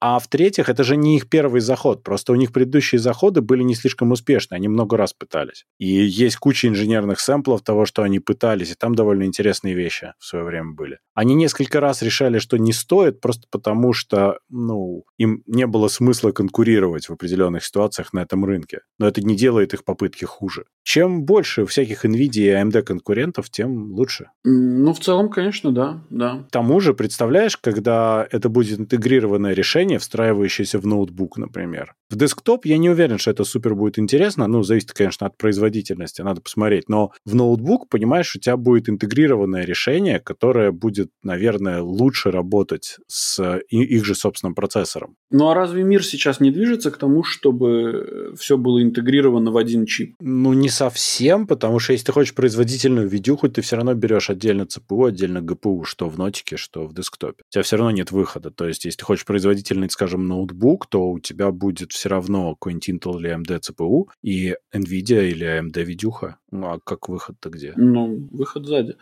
[0.00, 3.74] А в-третьих, это же не их первый заход, просто у них предыдущие заходы были не
[3.74, 5.64] слишком успешны, они много раз пытались.
[5.78, 10.24] И есть куча инженерных сэмплов того, что они пытались, и там довольно интересные вещи в
[10.24, 10.98] свое время были.
[11.14, 16.32] Они несколько раз решали, что не стоит, просто потому что, ну, им не было смысла
[16.32, 18.80] конкурировать в определенных ситуациях на этом рынке.
[18.98, 20.64] Но это не делает их попытки хуже.
[20.84, 24.30] Чем больше всяких NVIDIA и AMD конкурентов, тем лучше.
[24.44, 26.44] Ну, в целом, конечно, да, да.
[26.48, 31.94] К тому же, представляешь, когда это будет интегрированное решение, встраивающееся в ноутбук, например.
[32.10, 34.46] В десктоп я не уверен, что это супер будет интересно.
[34.46, 36.88] Ну, зависит, конечно, от производительности, надо посмотреть.
[36.88, 43.60] Но в ноутбук, понимаешь, у тебя будет интегрированное решение, которое будет, наверное, лучше работать с
[43.68, 45.16] их же собственным процессором.
[45.30, 49.86] Ну, а разве мир сейчас не движется к тому, чтобы все было интегрировано в один
[49.86, 50.14] чип?
[50.20, 54.66] Ну, не совсем, потому что если ты хочешь производительную видюху, ты все равно берешь отдельно
[54.66, 57.42] ЦПУ, отдельно ГПУ, что в нотике, что в десктопе.
[57.48, 58.50] У тебя все равно нет выхода.
[58.50, 62.88] То есть, если ты хочешь производительный, скажем, ноутбук, то у тебя будет все равно какой-нибудь
[62.88, 66.36] Intel или AMD ЦПУ и NVIDIA или AMD видюха.
[66.50, 67.72] Ну, а как выход-то где?
[67.76, 68.96] Ну, выход сзади.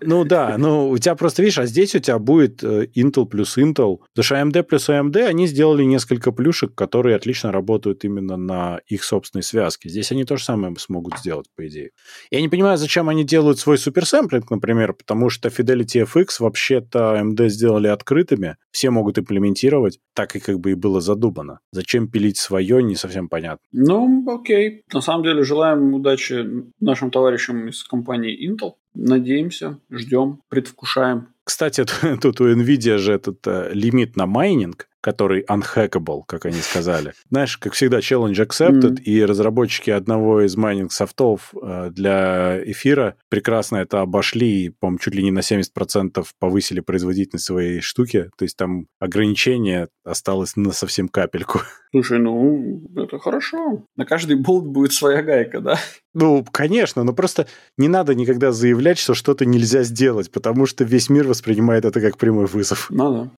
[0.00, 3.56] Ну да, ну у тебя просто, видишь, а здесь у тебя будет э, Intel плюс
[3.58, 3.98] Intel.
[4.14, 9.04] Потому что AMD плюс AMD, они сделали несколько плюшек, которые отлично работают именно на их
[9.04, 9.88] собственной связке.
[9.88, 11.90] Здесь они то же самое смогут сделать, по идее.
[12.30, 17.48] Я не понимаю, зачем они делают свой supersampling, например, потому что Fidelity FX вообще-то AMD
[17.48, 21.60] сделали открытыми, все могут имплементировать, так и как бы и было задумано.
[21.72, 23.64] Зачем пилить свое, не совсем понятно.
[23.72, 24.82] Ну, окей.
[24.92, 26.46] На самом деле, желаем удачи
[26.80, 28.74] нашим товарищам из компании Intel.
[28.94, 31.28] Надеемся, ждем, предвкушаем.
[31.50, 31.84] Кстати,
[32.22, 37.12] тут у NVIDIA же этот э, лимит на майнинг, который unhackable, как они сказали.
[37.30, 39.02] Знаешь, как всегда, challenge accepted, mm-hmm.
[39.02, 45.14] и разработчики одного из майнинг софтов э, для эфира прекрасно это обошли и, по-моему, чуть
[45.14, 48.30] ли не на 70% повысили производительность своей штуки.
[48.36, 51.60] То есть там ограничение осталось на совсем капельку.
[51.92, 53.84] Слушай, ну, это хорошо.
[53.96, 55.78] На каждый болт будет своя гайка, да?
[56.14, 61.08] Ну, конечно, но просто не надо никогда заявлять, что что-то нельзя сделать, потому что весь
[61.08, 62.88] мир воспринимает это как прямой вызов.
[62.90, 63.30] Ну да.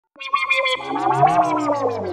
[1.05, 2.12] Thank you.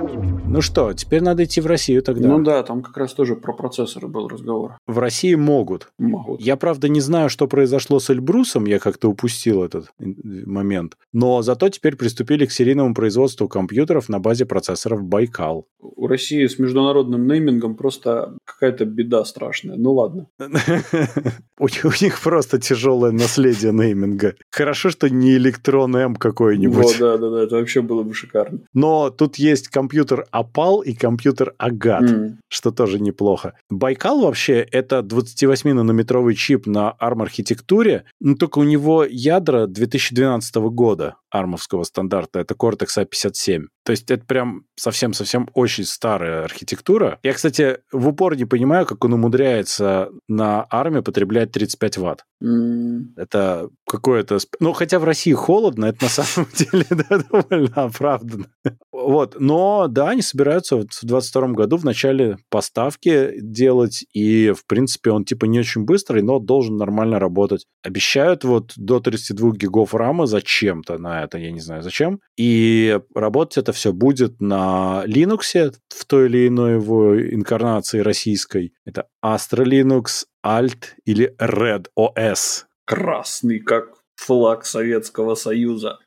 [0.51, 2.27] Ну что, теперь надо идти в Россию тогда.
[2.27, 4.77] Ну да, там как раз тоже про процессоры был разговор.
[4.87, 5.91] В России могут.
[5.99, 6.41] Могут.
[6.41, 10.97] Я, правда, не знаю, что произошло с Эльбрусом, я как-то упустил этот момент.
[11.13, 15.67] Но зато теперь приступили к серийному производству компьютеров на базе процессоров Байкал.
[15.79, 19.77] У России с международным неймингом просто какая-то беда страшная.
[19.77, 20.27] Ну ладно.
[21.59, 21.67] У
[22.01, 24.35] них просто тяжелое наследие нейминга.
[24.49, 26.97] Хорошо, что не электрон М какой-нибудь.
[26.99, 28.61] да, да, да, это вообще было бы шикарно.
[28.73, 32.35] Но тут есть компьютер Опал и компьютер Агат, mm.
[32.47, 33.55] что тоже неплохо.
[33.69, 41.83] Байкал вообще это 28-нанометровый чип на ARM-архитектуре, но только у него ядра 2012 года армовского
[41.83, 43.65] стандарта, это Cortex A57.
[43.83, 47.19] То есть это прям совсем-совсем очень старая архитектура.
[47.23, 52.25] Я, кстати, в упор не понимаю, как он умудряется на армии потреблять 35 ватт.
[52.41, 53.13] Mm.
[53.17, 54.37] Это какое-то...
[54.59, 58.47] Ну, хотя в России холодно, это на самом деле довольно оправданно.
[58.91, 65.11] Вот, но да, они собираются в 2022 году в начале поставки делать, и, в принципе,
[65.11, 67.65] он типа не очень быстрый, но должен нормально работать.
[67.83, 73.57] Обещают вот до 32 гигов рама зачем-то на это, я не знаю зачем, и работать
[73.57, 78.73] это все будет на Linux в той или иной его инкарнации российской.
[78.85, 82.68] Это Astra Linux, Alt или Red OS.
[82.89, 85.99] Красный, как флаг Советского Союза.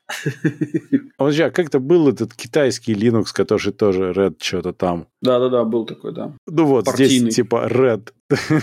[1.17, 5.07] Подожди, а как-то был этот китайский Linux, который тоже Red что-то там?
[5.21, 6.33] Да-да-да, был такой, да.
[6.45, 7.31] Ну вот, Партийный.
[7.31, 8.11] здесь типа Red.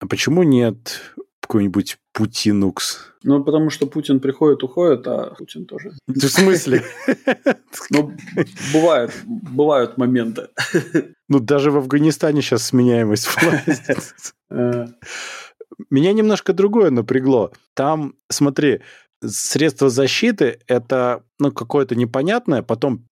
[0.00, 1.00] а почему нет
[1.40, 3.14] какой-нибудь Путинукс?
[3.22, 5.92] Ну, потому что Путин приходит, уходит, а Путин тоже.
[6.06, 6.82] В смысле?
[7.88, 8.12] Ну,
[8.74, 10.48] бывают, бывают моменты.
[11.28, 13.96] Ну, даже в Афганистане сейчас сменяемость власти.
[15.90, 17.52] Меня немножко другое напрягло.
[17.74, 18.80] Там, смотри,
[19.24, 23.06] средство защиты это ну, какое-то непонятное, потом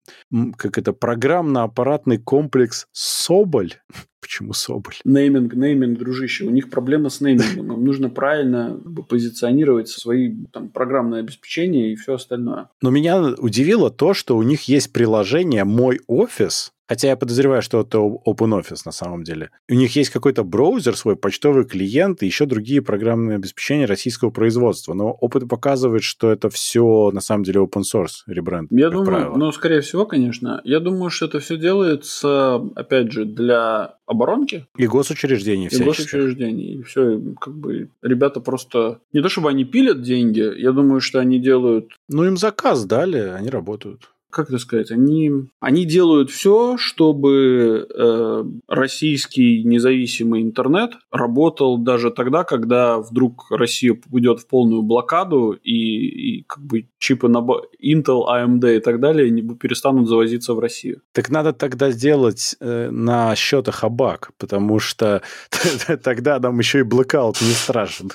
[0.56, 3.74] как это программно-аппаратный комплекс Соболь.
[4.20, 4.94] Почему Соболь?
[5.04, 6.44] Нейминг, нейминг, дружище.
[6.44, 7.72] У них проблема с неймингом.
[7.72, 12.70] Им нужно правильно позиционировать свои там, программное обеспечение и все остальное.
[12.80, 17.80] Но меня удивило то, что у них есть приложение «Мой офис», Хотя я подозреваю, что
[17.80, 19.50] это OpenOffice на самом деле.
[19.70, 24.94] У них есть какой-то браузер, свой почтовый клиент и еще другие программные обеспечения российского производства.
[24.94, 28.70] Но опыт показывает, что это все на самом деле open source ребренд.
[28.70, 29.36] Я думаю, правило.
[29.36, 30.60] ну, скорее всего, конечно.
[30.64, 34.66] Я думаю, что это все делается, опять же, для оборонки.
[34.76, 36.80] И госучреждений И госучреждений.
[36.80, 39.00] И все, как бы, ребята просто...
[39.12, 41.92] Не то, чтобы они пилят деньги, я думаю, что они делают...
[42.08, 45.30] Ну, им заказ дали, они работают как это сказать, они,
[45.60, 54.40] они делают все, чтобы э, российский независимый интернет работал даже тогда, когда вдруг Россия попадет
[54.40, 57.38] в полную блокаду и, и как бы чипы на
[57.82, 61.00] Intel, AMD и так далее не перестанут завозиться в Россию.
[61.12, 65.22] Так надо тогда сделать э, на счетах Абак, потому что
[66.02, 68.10] тогда нам еще и блокаут не страшен.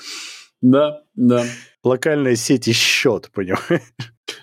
[0.60, 1.44] Да, да.
[1.82, 3.82] Локальная сеть и счет, понимаешь?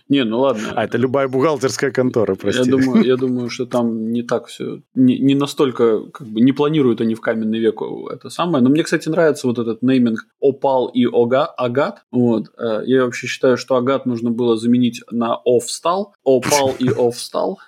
[0.09, 0.73] Не, ну ладно.
[0.75, 2.61] А это любая бухгалтерская контора, прости.
[2.63, 6.53] Я думаю, я думаю что там не так все, не, не настолько, как бы, не
[6.53, 8.63] планируют они в каменный век это самое.
[8.63, 12.03] Но мне, кстати, нравится вот этот нейминг Опал и Ога, Агат.
[12.11, 12.51] Вот.
[12.57, 16.13] Э, я вообще считаю, что Агат нужно было заменить на Овстал.
[16.25, 17.59] Опал и Овстал.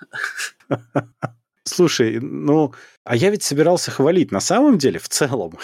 [1.64, 2.72] Слушай, ну,
[3.10, 4.30] а я ведь собирался хвалить.
[4.30, 5.54] На самом деле, в целом,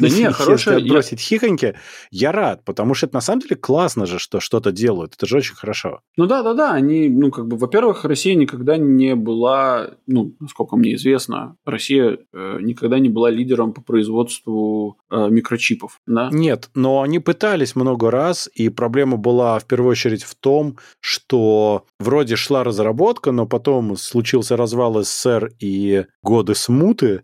[0.00, 1.38] да не, хорошая, если отбросить я...
[1.38, 1.74] хихоньки,
[2.10, 5.14] я рад, потому что это на самом деле классно же, что что-то делают.
[5.14, 6.00] Это же очень хорошо.
[6.16, 6.72] Ну да, да, да.
[6.72, 12.58] Они, ну, как бы, во-первых, Россия никогда не была, ну, насколько мне известно, Россия э,
[12.60, 16.28] никогда не была лидером по производству э, микрочипов, да?
[16.32, 21.84] Нет, но они пытались много раз, и проблема была в первую очередь в том, что
[22.00, 27.22] вроде шла разработка, но потом случился развал СССР и годы смут, смуты.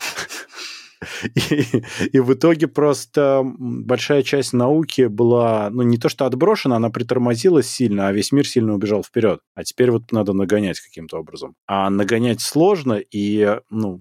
[1.35, 6.91] И, и в итоге просто большая часть науки была, ну, не то что отброшена, она
[6.91, 9.41] притормозилась сильно, а весь мир сильно убежал вперед.
[9.57, 11.57] А теперь вот надо нагонять каким-то образом.
[11.67, 14.01] А нагонять сложно, и, ну,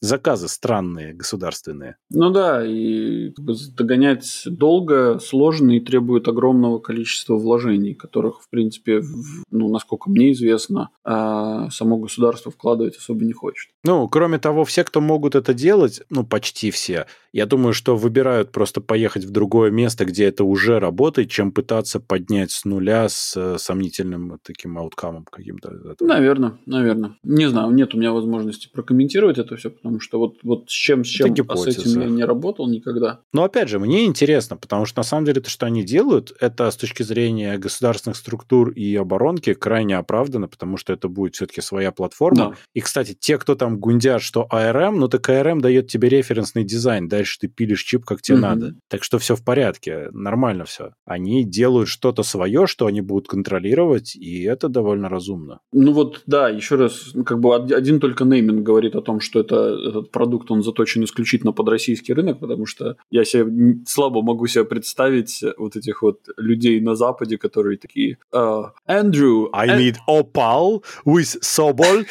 [0.00, 1.96] заказы странные, государственные.
[2.10, 8.48] Ну да, и как бы, догонять долго, сложно и требует огромного количества вложений, которых, в
[8.48, 13.70] принципе, в, ну, насколько мне известно, а, само государство вкладывать особо не хочет.
[13.84, 18.50] Ну, кроме того, все, кто могут это делать, ну, почти все, я думаю, что выбирают
[18.50, 23.36] просто поехать в другое место, где это уже работает, чем пытаться поднять с нуля с
[23.36, 25.94] э, сомнительным таким ауткамом каким-то.
[26.00, 27.16] Наверное, наверное.
[27.22, 31.04] Не знаю, нет у меня возможности прокомментировать это все, потому что вот, вот с чем,
[31.04, 33.20] с чем а с этим я не работал никогда.
[33.32, 36.70] Но опять же, мне интересно, потому что на самом деле то, что они делают, это
[36.70, 41.92] с точки зрения государственных структур и оборонки крайне оправдано, потому что это будет все-таки своя
[41.92, 42.50] платформа.
[42.50, 42.54] Да.
[42.74, 47.08] И, кстати, те, кто там гундят, что ARM, ну так ARM дает тебе референсный дизайн,
[47.08, 48.46] дальше ты пилишь чип, как тебе угу.
[48.46, 48.74] надо.
[48.88, 50.92] Так что все в порядке, нормально все.
[51.04, 55.60] Они делают что-то свое, что они будут контролировать, и это довольно разумно.
[55.72, 59.70] Ну вот, да, еще раз, как бы один только нейминг говорит о том, что это
[59.88, 64.64] этот продукт, он заточен исключительно под российский рынок, потому что я себе слабо могу себе
[64.64, 68.18] представить вот этих вот людей на Западе, которые такие
[68.86, 69.46] Эндрю...
[69.46, 69.78] Uh, I and...
[69.78, 72.06] need Opal with Sobol.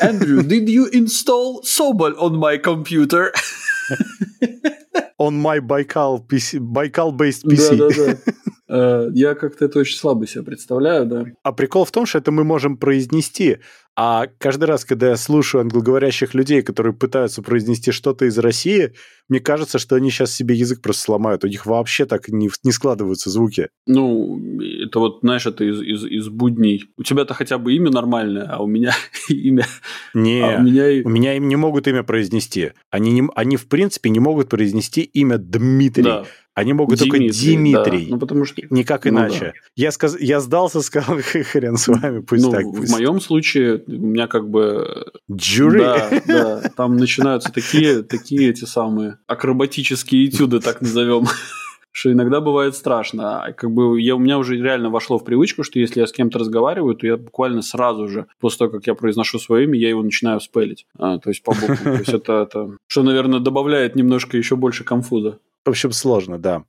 [0.00, 3.33] Andrew, did you install Sobol on my computer?
[5.17, 7.77] on my Baikal PC, Baikal-based PC.
[7.77, 8.31] Да, да, да.
[8.72, 11.26] Э, я как-то это очень слабо себе представляю, да.
[11.42, 13.58] А прикол в том, что это мы можем произнести.
[13.94, 18.94] А каждый раз, когда я слушаю англоговорящих людей, которые пытаются произнести что-то из России,
[19.28, 21.44] мне кажется, что они сейчас себе язык просто сломают.
[21.44, 23.68] У них вообще так не, не складываются звуки.
[23.86, 24.40] Ну,
[24.86, 26.86] это вот, знаешь, это из, из, из будней.
[26.96, 28.94] У тебя-то хотя бы имя нормальное, а у меня
[29.28, 29.66] имя...
[30.14, 31.02] Не, а у, меня...
[31.04, 32.72] у меня им не могут имя произнести.
[32.90, 36.04] Они, не, они, в принципе, не могут произнести имя Дмитрий.
[36.04, 36.24] Да.
[36.54, 38.04] Они могут Дмитрий, только Дмитрий.
[38.06, 38.10] Да.
[38.10, 38.62] Ну, потому что...
[38.68, 39.40] Никак ну, иначе.
[39.40, 39.52] Да.
[39.74, 40.20] Я, сказ...
[40.20, 41.16] я сдался, сказал,
[41.52, 42.64] хрен с вами, пусть ну, так.
[42.64, 42.90] Пусть.
[42.90, 45.06] В моем случае у меня как бы...
[45.30, 45.78] Джури?
[45.78, 46.70] Да, да.
[46.76, 51.26] Там начинаются такие, такие эти самые акробатические этюды, так назовем
[51.92, 53.44] что иногда бывает страшно.
[53.44, 56.12] А как бы я, у меня уже реально вошло в привычку, что если я с
[56.12, 59.90] кем-то разговариваю, то я буквально сразу же, после того, как я произношу свое имя, я
[59.90, 60.86] его начинаю спелить.
[60.98, 61.76] А, то есть по буквам.
[61.76, 65.38] То есть это, это, что, наверное, добавляет немножко еще больше конфуза.
[65.64, 66.64] В общем, сложно, да.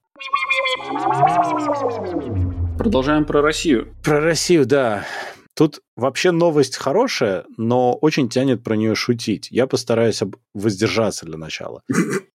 [2.78, 3.94] Продолжаем про Россию.
[4.04, 5.06] Про Россию, да.
[5.56, 9.48] Тут вообще новость хорошая, но очень тянет про нее шутить.
[9.52, 10.22] Я постараюсь
[10.54, 11.82] воздержаться для начала.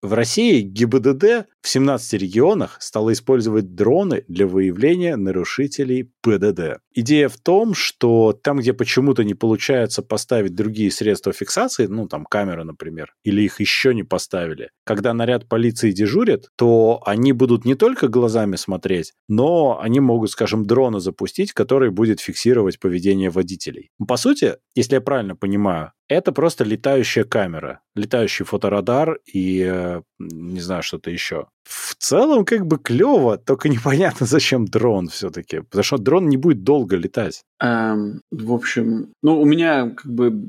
[0.02, 6.80] В России ГИБДД в 17 регионах стала использовать дроны для выявления нарушителей ПДД.
[6.94, 12.24] Идея в том, что там, где почему-то не получается поставить другие средства фиксации, ну там
[12.24, 17.74] камеры, например, или их еще не поставили, когда наряд полиции дежурит, то они будут не
[17.74, 23.90] только глазами смотреть, но они могут, скажем, дрона запустить, который будет фиксировать поведение водителя водителей.
[24.06, 30.60] По сути, если я правильно понимаю, это просто летающая камера, летающий фоторадар и, э, не
[30.60, 31.48] знаю, что-то еще.
[31.64, 35.60] В целом, как бы клево, только непонятно, зачем дрон все-таки.
[35.60, 37.42] Потому что дрон не будет долго летать.
[37.60, 40.48] Эм, в общем, ну, у меня как бы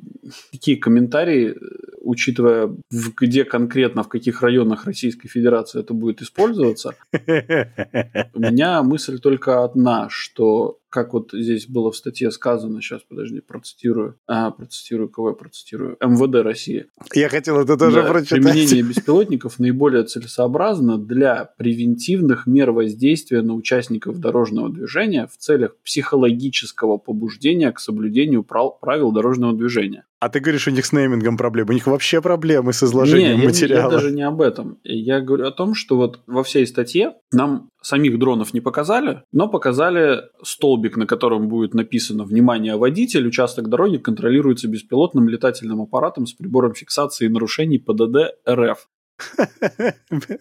[0.51, 1.55] такие комментарии,
[2.01, 6.95] учитывая, в, где конкретно, в каких районах Российской Федерации это будет использоваться.
[7.13, 7.17] У
[8.39, 14.19] меня мысль только одна, что как вот здесь было в статье сказано, сейчас, подожди, процитирую,
[14.25, 16.87] а, процитирую, я процитирую, МВД России.
[17.13, 18.41] Я хотел это тоже да, прочитать.
[18.41, 26.97] Применение беспилотников наиболее целесообразно для превентивных мер воздействия на участников дорожного движения в целях психологического
[26.97, 30.05] побуждения к соблюдению правил дорожного движения.
[30.19, 31.69] А ты говоришь, у них с неймингом проблемы.
[31.69, 33.81] У них вообще проблемы с изложением не, материала.
[33.81, 34.79] Я, я даже не об этом.
[34.83, 39.47] Я говорю о том, что вот во всей статье нам самих дронов не показали, но
[39.47, 46.33] показали столбик, на котором будет написано «Внимание, водитель, участок дороги контролируется беспилотным летательным аппаратом с
[46.33, 48.87] прибором фиксации нарушений ПДД РФ».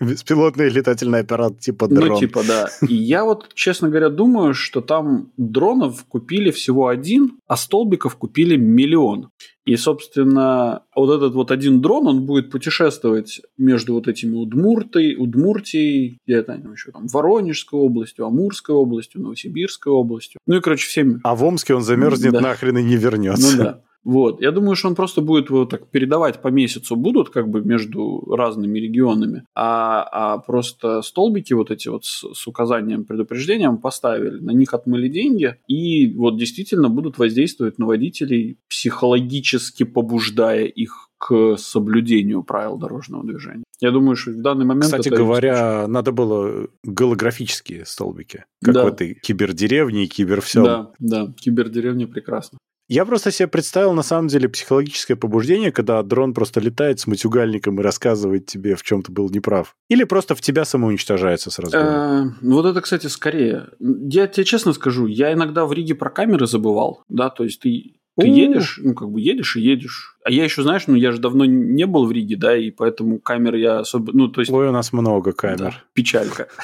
[0.00, 2.08] Беспилотный летательный аппарат типа дрон.
[2.08, 2.68] Ну, типа, да.
[2.86, 8.56] И я вот, честно говоря, думаю, что там дронов купили всего один, а столбиков купили
[8.56, 9.30] миллион.
[9.64, 16.18] И, собственно, вот этот вот один дрон, он будет путешествовать между вот этими Удмуртой, Удмуртией,
[16.24, 20.38] где-то там еще там, Воронежской областью, Амурской областью, Новосибирской областью.
[20.46, 21.18] Ну и, короче, всеми.
[21.24, 22.40] А в Омске он замерзнет да.
[22.40, 23.56] нахрен и не вернется.
[23.56, 23.80] Ну да.
[24.06, 24.40] Вот.
[24.40, 28.20] Я думаю, что он просто будет вот так передавать по месяцу будут как бы между
[28.30, 34.52] разными регионами, а, а просто столбики вот эти вот с, с указанием, предупреждением поставили, на
[34.52, 42.44] них отмыли деньги и вот действительно будут воздействовать на водителей, психологически побуждая их к соблюдению
[42.44, 43.64] правил дорожного движения.
[43.80, 44.84] Я думаю, что в данный момент...
[44.84, 48.84] Кстати говоря, надо было голографические столбики, как да.
[48.84, 50.62] в этой кибердеревне и кибервсем.
[50.62, 52.58] Да, да, кибердеревня прекрасно.
[52.88, 57.80] Я просто себе представил, на самом деле, психологическое побуждение, когда дрон просто летает с матюгальником
[57.80, 59.74] и рассказывает тебе, в чем ты был неправ.
[59.88, 61.76] Или просто в тебя самоуничтожается сразу.
[61.76, 63.68] Э, вот это, кстати, скорее.
[63.80, 67.96] Я тебе честно скажу, я иногда в Риге про камеры забывал, да, то есть ты
[68.16, 70.16] ты едешь, ну, как бы едешь и едешь.
[70.24, 73.20] А я еще, знаешь, ну, я же давно не был в Риге, да, и поэтому
[73.20, 74.12] камер я особо...
[74.12, 74.50] Ну, то есть...
[74.50, 75.58] Ой, у нас много камер.
[75.58, 76.48] Да, печалька.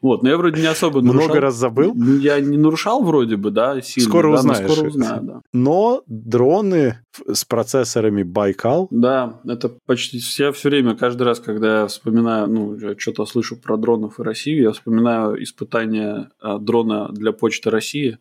[0.00, 1.26] Вот, но я вроде не особо нарушал.
[1.26, 1.92] Много раз забыл?
[1.94, 4.08] Ну, я не нарушал вроде бы, да, сильно.
[4.08, 4.72] Скоро да, узнаешь.
[4.72, 5.40] скоро узнаю, да.
[5.52, 6.98] Но дроны
[7.32, 8.88] с процессорами Байкал...
[8.90, 13.76] Да, это почти все, все время, каждый раз, когда я вспоминаю, ну, что-то слышу про
[13.76, 18.18] дронов и Россию, я вспоминаю испытания а, дрона для Почты России.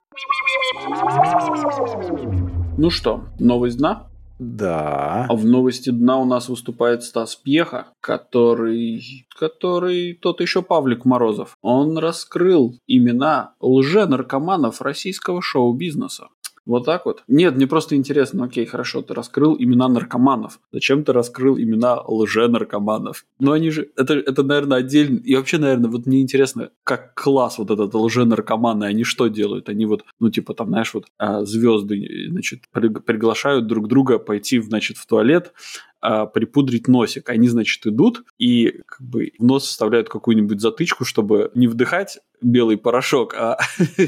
[2.78, 4.07] Ну что, новость дна?
[4.39, 5.28] Да.
[5.30, 9.28] А в новости дна у нас выступает Стас Пьеха, который...
[9.38, 11.55] который тот еще Павлик Морозов.
[11.61, 16.30] Он раскрыл имена лженаркоманов российского шоу-бизнеса.
[16.66, 17.24] Вот так вот?
[17.28, 20.59] Нет, мне просто интересно, окей, хорошо, ты раскрыл имена наркоманов.
[20.72, 23.26] Зачем ты раскрыл имена лже-наркоманов?
[23.39, 25.18] Ну, они же, это, это, наверное, отдельно.
[25.18, 29.70] И вообще, наверное, вот мне интересно, как класс вот этот лже-наркоманы, они что делают?
[29.70, 34.97] Они вот, ну, типа, там, знаешь, вот а, звезды, значит, приглашают друг друга пойти, значит,
[34.97, 35.53] в туалет,
[36.02, 37.30] а, припудрить носик.
[37.30, 42.78] Они, значит, идут и как бы в нос вставляют какую-нибудь затычку, чтобы не вдыхать белый
[42.78, 43.58] порошок, а,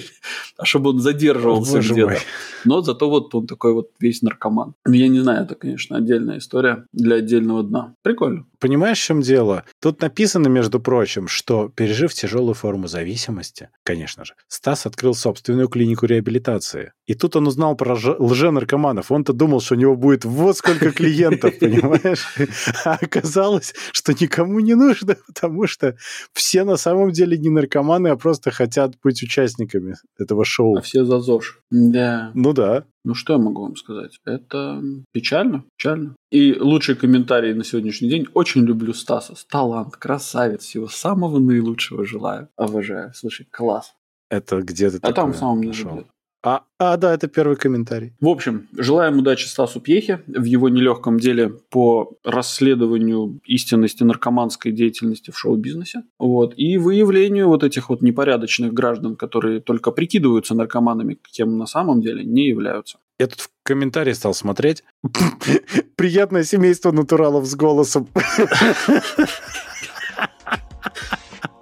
[0.58, 2.18] а чтобы он задерживался где-то.
[2.66, 4.74] Но зато вот он такой вот весь наркоман.
[4.86, 7.94] Ну, я не знаю, это, конечно, отдельная история для отдельного дна.
[8.02, 8.46] Прикольно.
[8.60, 9.66] Понимаешь, в чем дело?
[9.80, 16.06] Тут написано, между прочим, что, пережив тяжелую форму зависимости, конечно же, Стас открыл собственную клинику
[16.06, 16.94] реабилитации.
[17.06, 19.12] И тут он узнал про лженаркоманов.
[19.12, 21.83] Он-то думал, что у него будет вот сколько клиентов, понимаешь?
[22.86, 25.96] А оказалось, что никому не нужно, потому что
[26.34, 30.78] все на самом деле не наркоманы, а просто хотят быть участниками этого шоу.
[30.78, 31.60] А все за ЗОЖ.
[31.72, 32.32] Да.
[32.34, 32.86] Ну да.
[33.06, 34.20] Ну что я могу вам сказать?
[34.26, 34.82] Это
[35.12, 36.16] печально, печально.
[36.32, 38.28] И лучший комментарий на сегодняшний день.
[38.34, 39.36] Очень люблю Стаса.
[39.50, 42.48] Талант, красавец, всего самого наилучшего желаю.
[42.56, 43.12] Обожаю.
[43.14, 43.94] Слушай, класс.
[44.30, 46.08] Это где ты А там в самом низу.
[46.44, 48.12] А, а, да, это первый комментарий.
[48.20, 55.32] В общем, желаем удачи Стасу Пьехе в его нелегком деле по расследованию истинности наркоманской деятельности
[55.32, 56.04] в шоу-бизнесе.
[56.20, 62.02] Вот, и выявлению вот этих вот непорядочных граждан, которые только прикидываются наркоманами, кем на самом
[62.02, 62.98] деле не являются.
[63.20, 64.84] Я тут в комментарии стал смотреть.
[65.96, 68.10] Приятное семейство натуралов с голосом.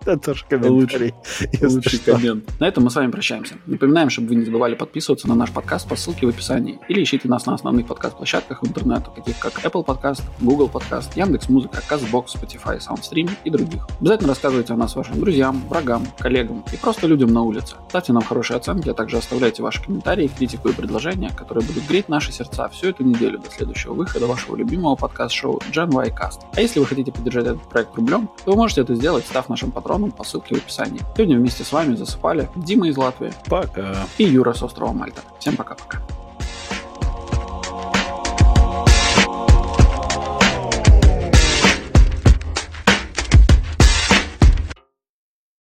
[0.02, 1.14] Это тоже комментарий.
[1.62, 2.60] Лучший коммент.
[2.60, 3.56] На этом мы с вами прощаемся.
[3.68, 6.80] Напоминаем, чтобы вы не забывали подписываться на наш подкаст по ссылке в описании.
[6.88, 11.84] Или ищите нас на основных подкаст-площадках в интернете, таких как Apple Podcast, Google Podcast, Яндекс.Музыка,
[11.88, 13.86] Castbox, Spotify, Soundstream и других.
[14.00, 17.76] Обязательно рассказывайте о нас вашим друзьям, врагам, коллегам и просто людям на улице.
[17.90, 22.10] Ставьте нам хорошие оценки, а также оставляйте ваши комментарии, критику и предложения, которые будут греть
[22.10, 26.40] наши сердца всю эту неделю до следующего выхода вашего любимого подкаст-шоу Gen Y Cast.
[26.56, 29.72] А если вы хотите поддержать этот проект рублем, то вы можете это сделать, став нашим
[29.72, 31.02] патроном по ссылке в описании.
[31.16, 33.34] Сегодня вместе с вами засыпали Дима из Латвии.
[33.48, 33.96] Пока.
[34.18, 35.22] И Юра с острова Мальта.
[35.40, 36.00] Всем пока-пока.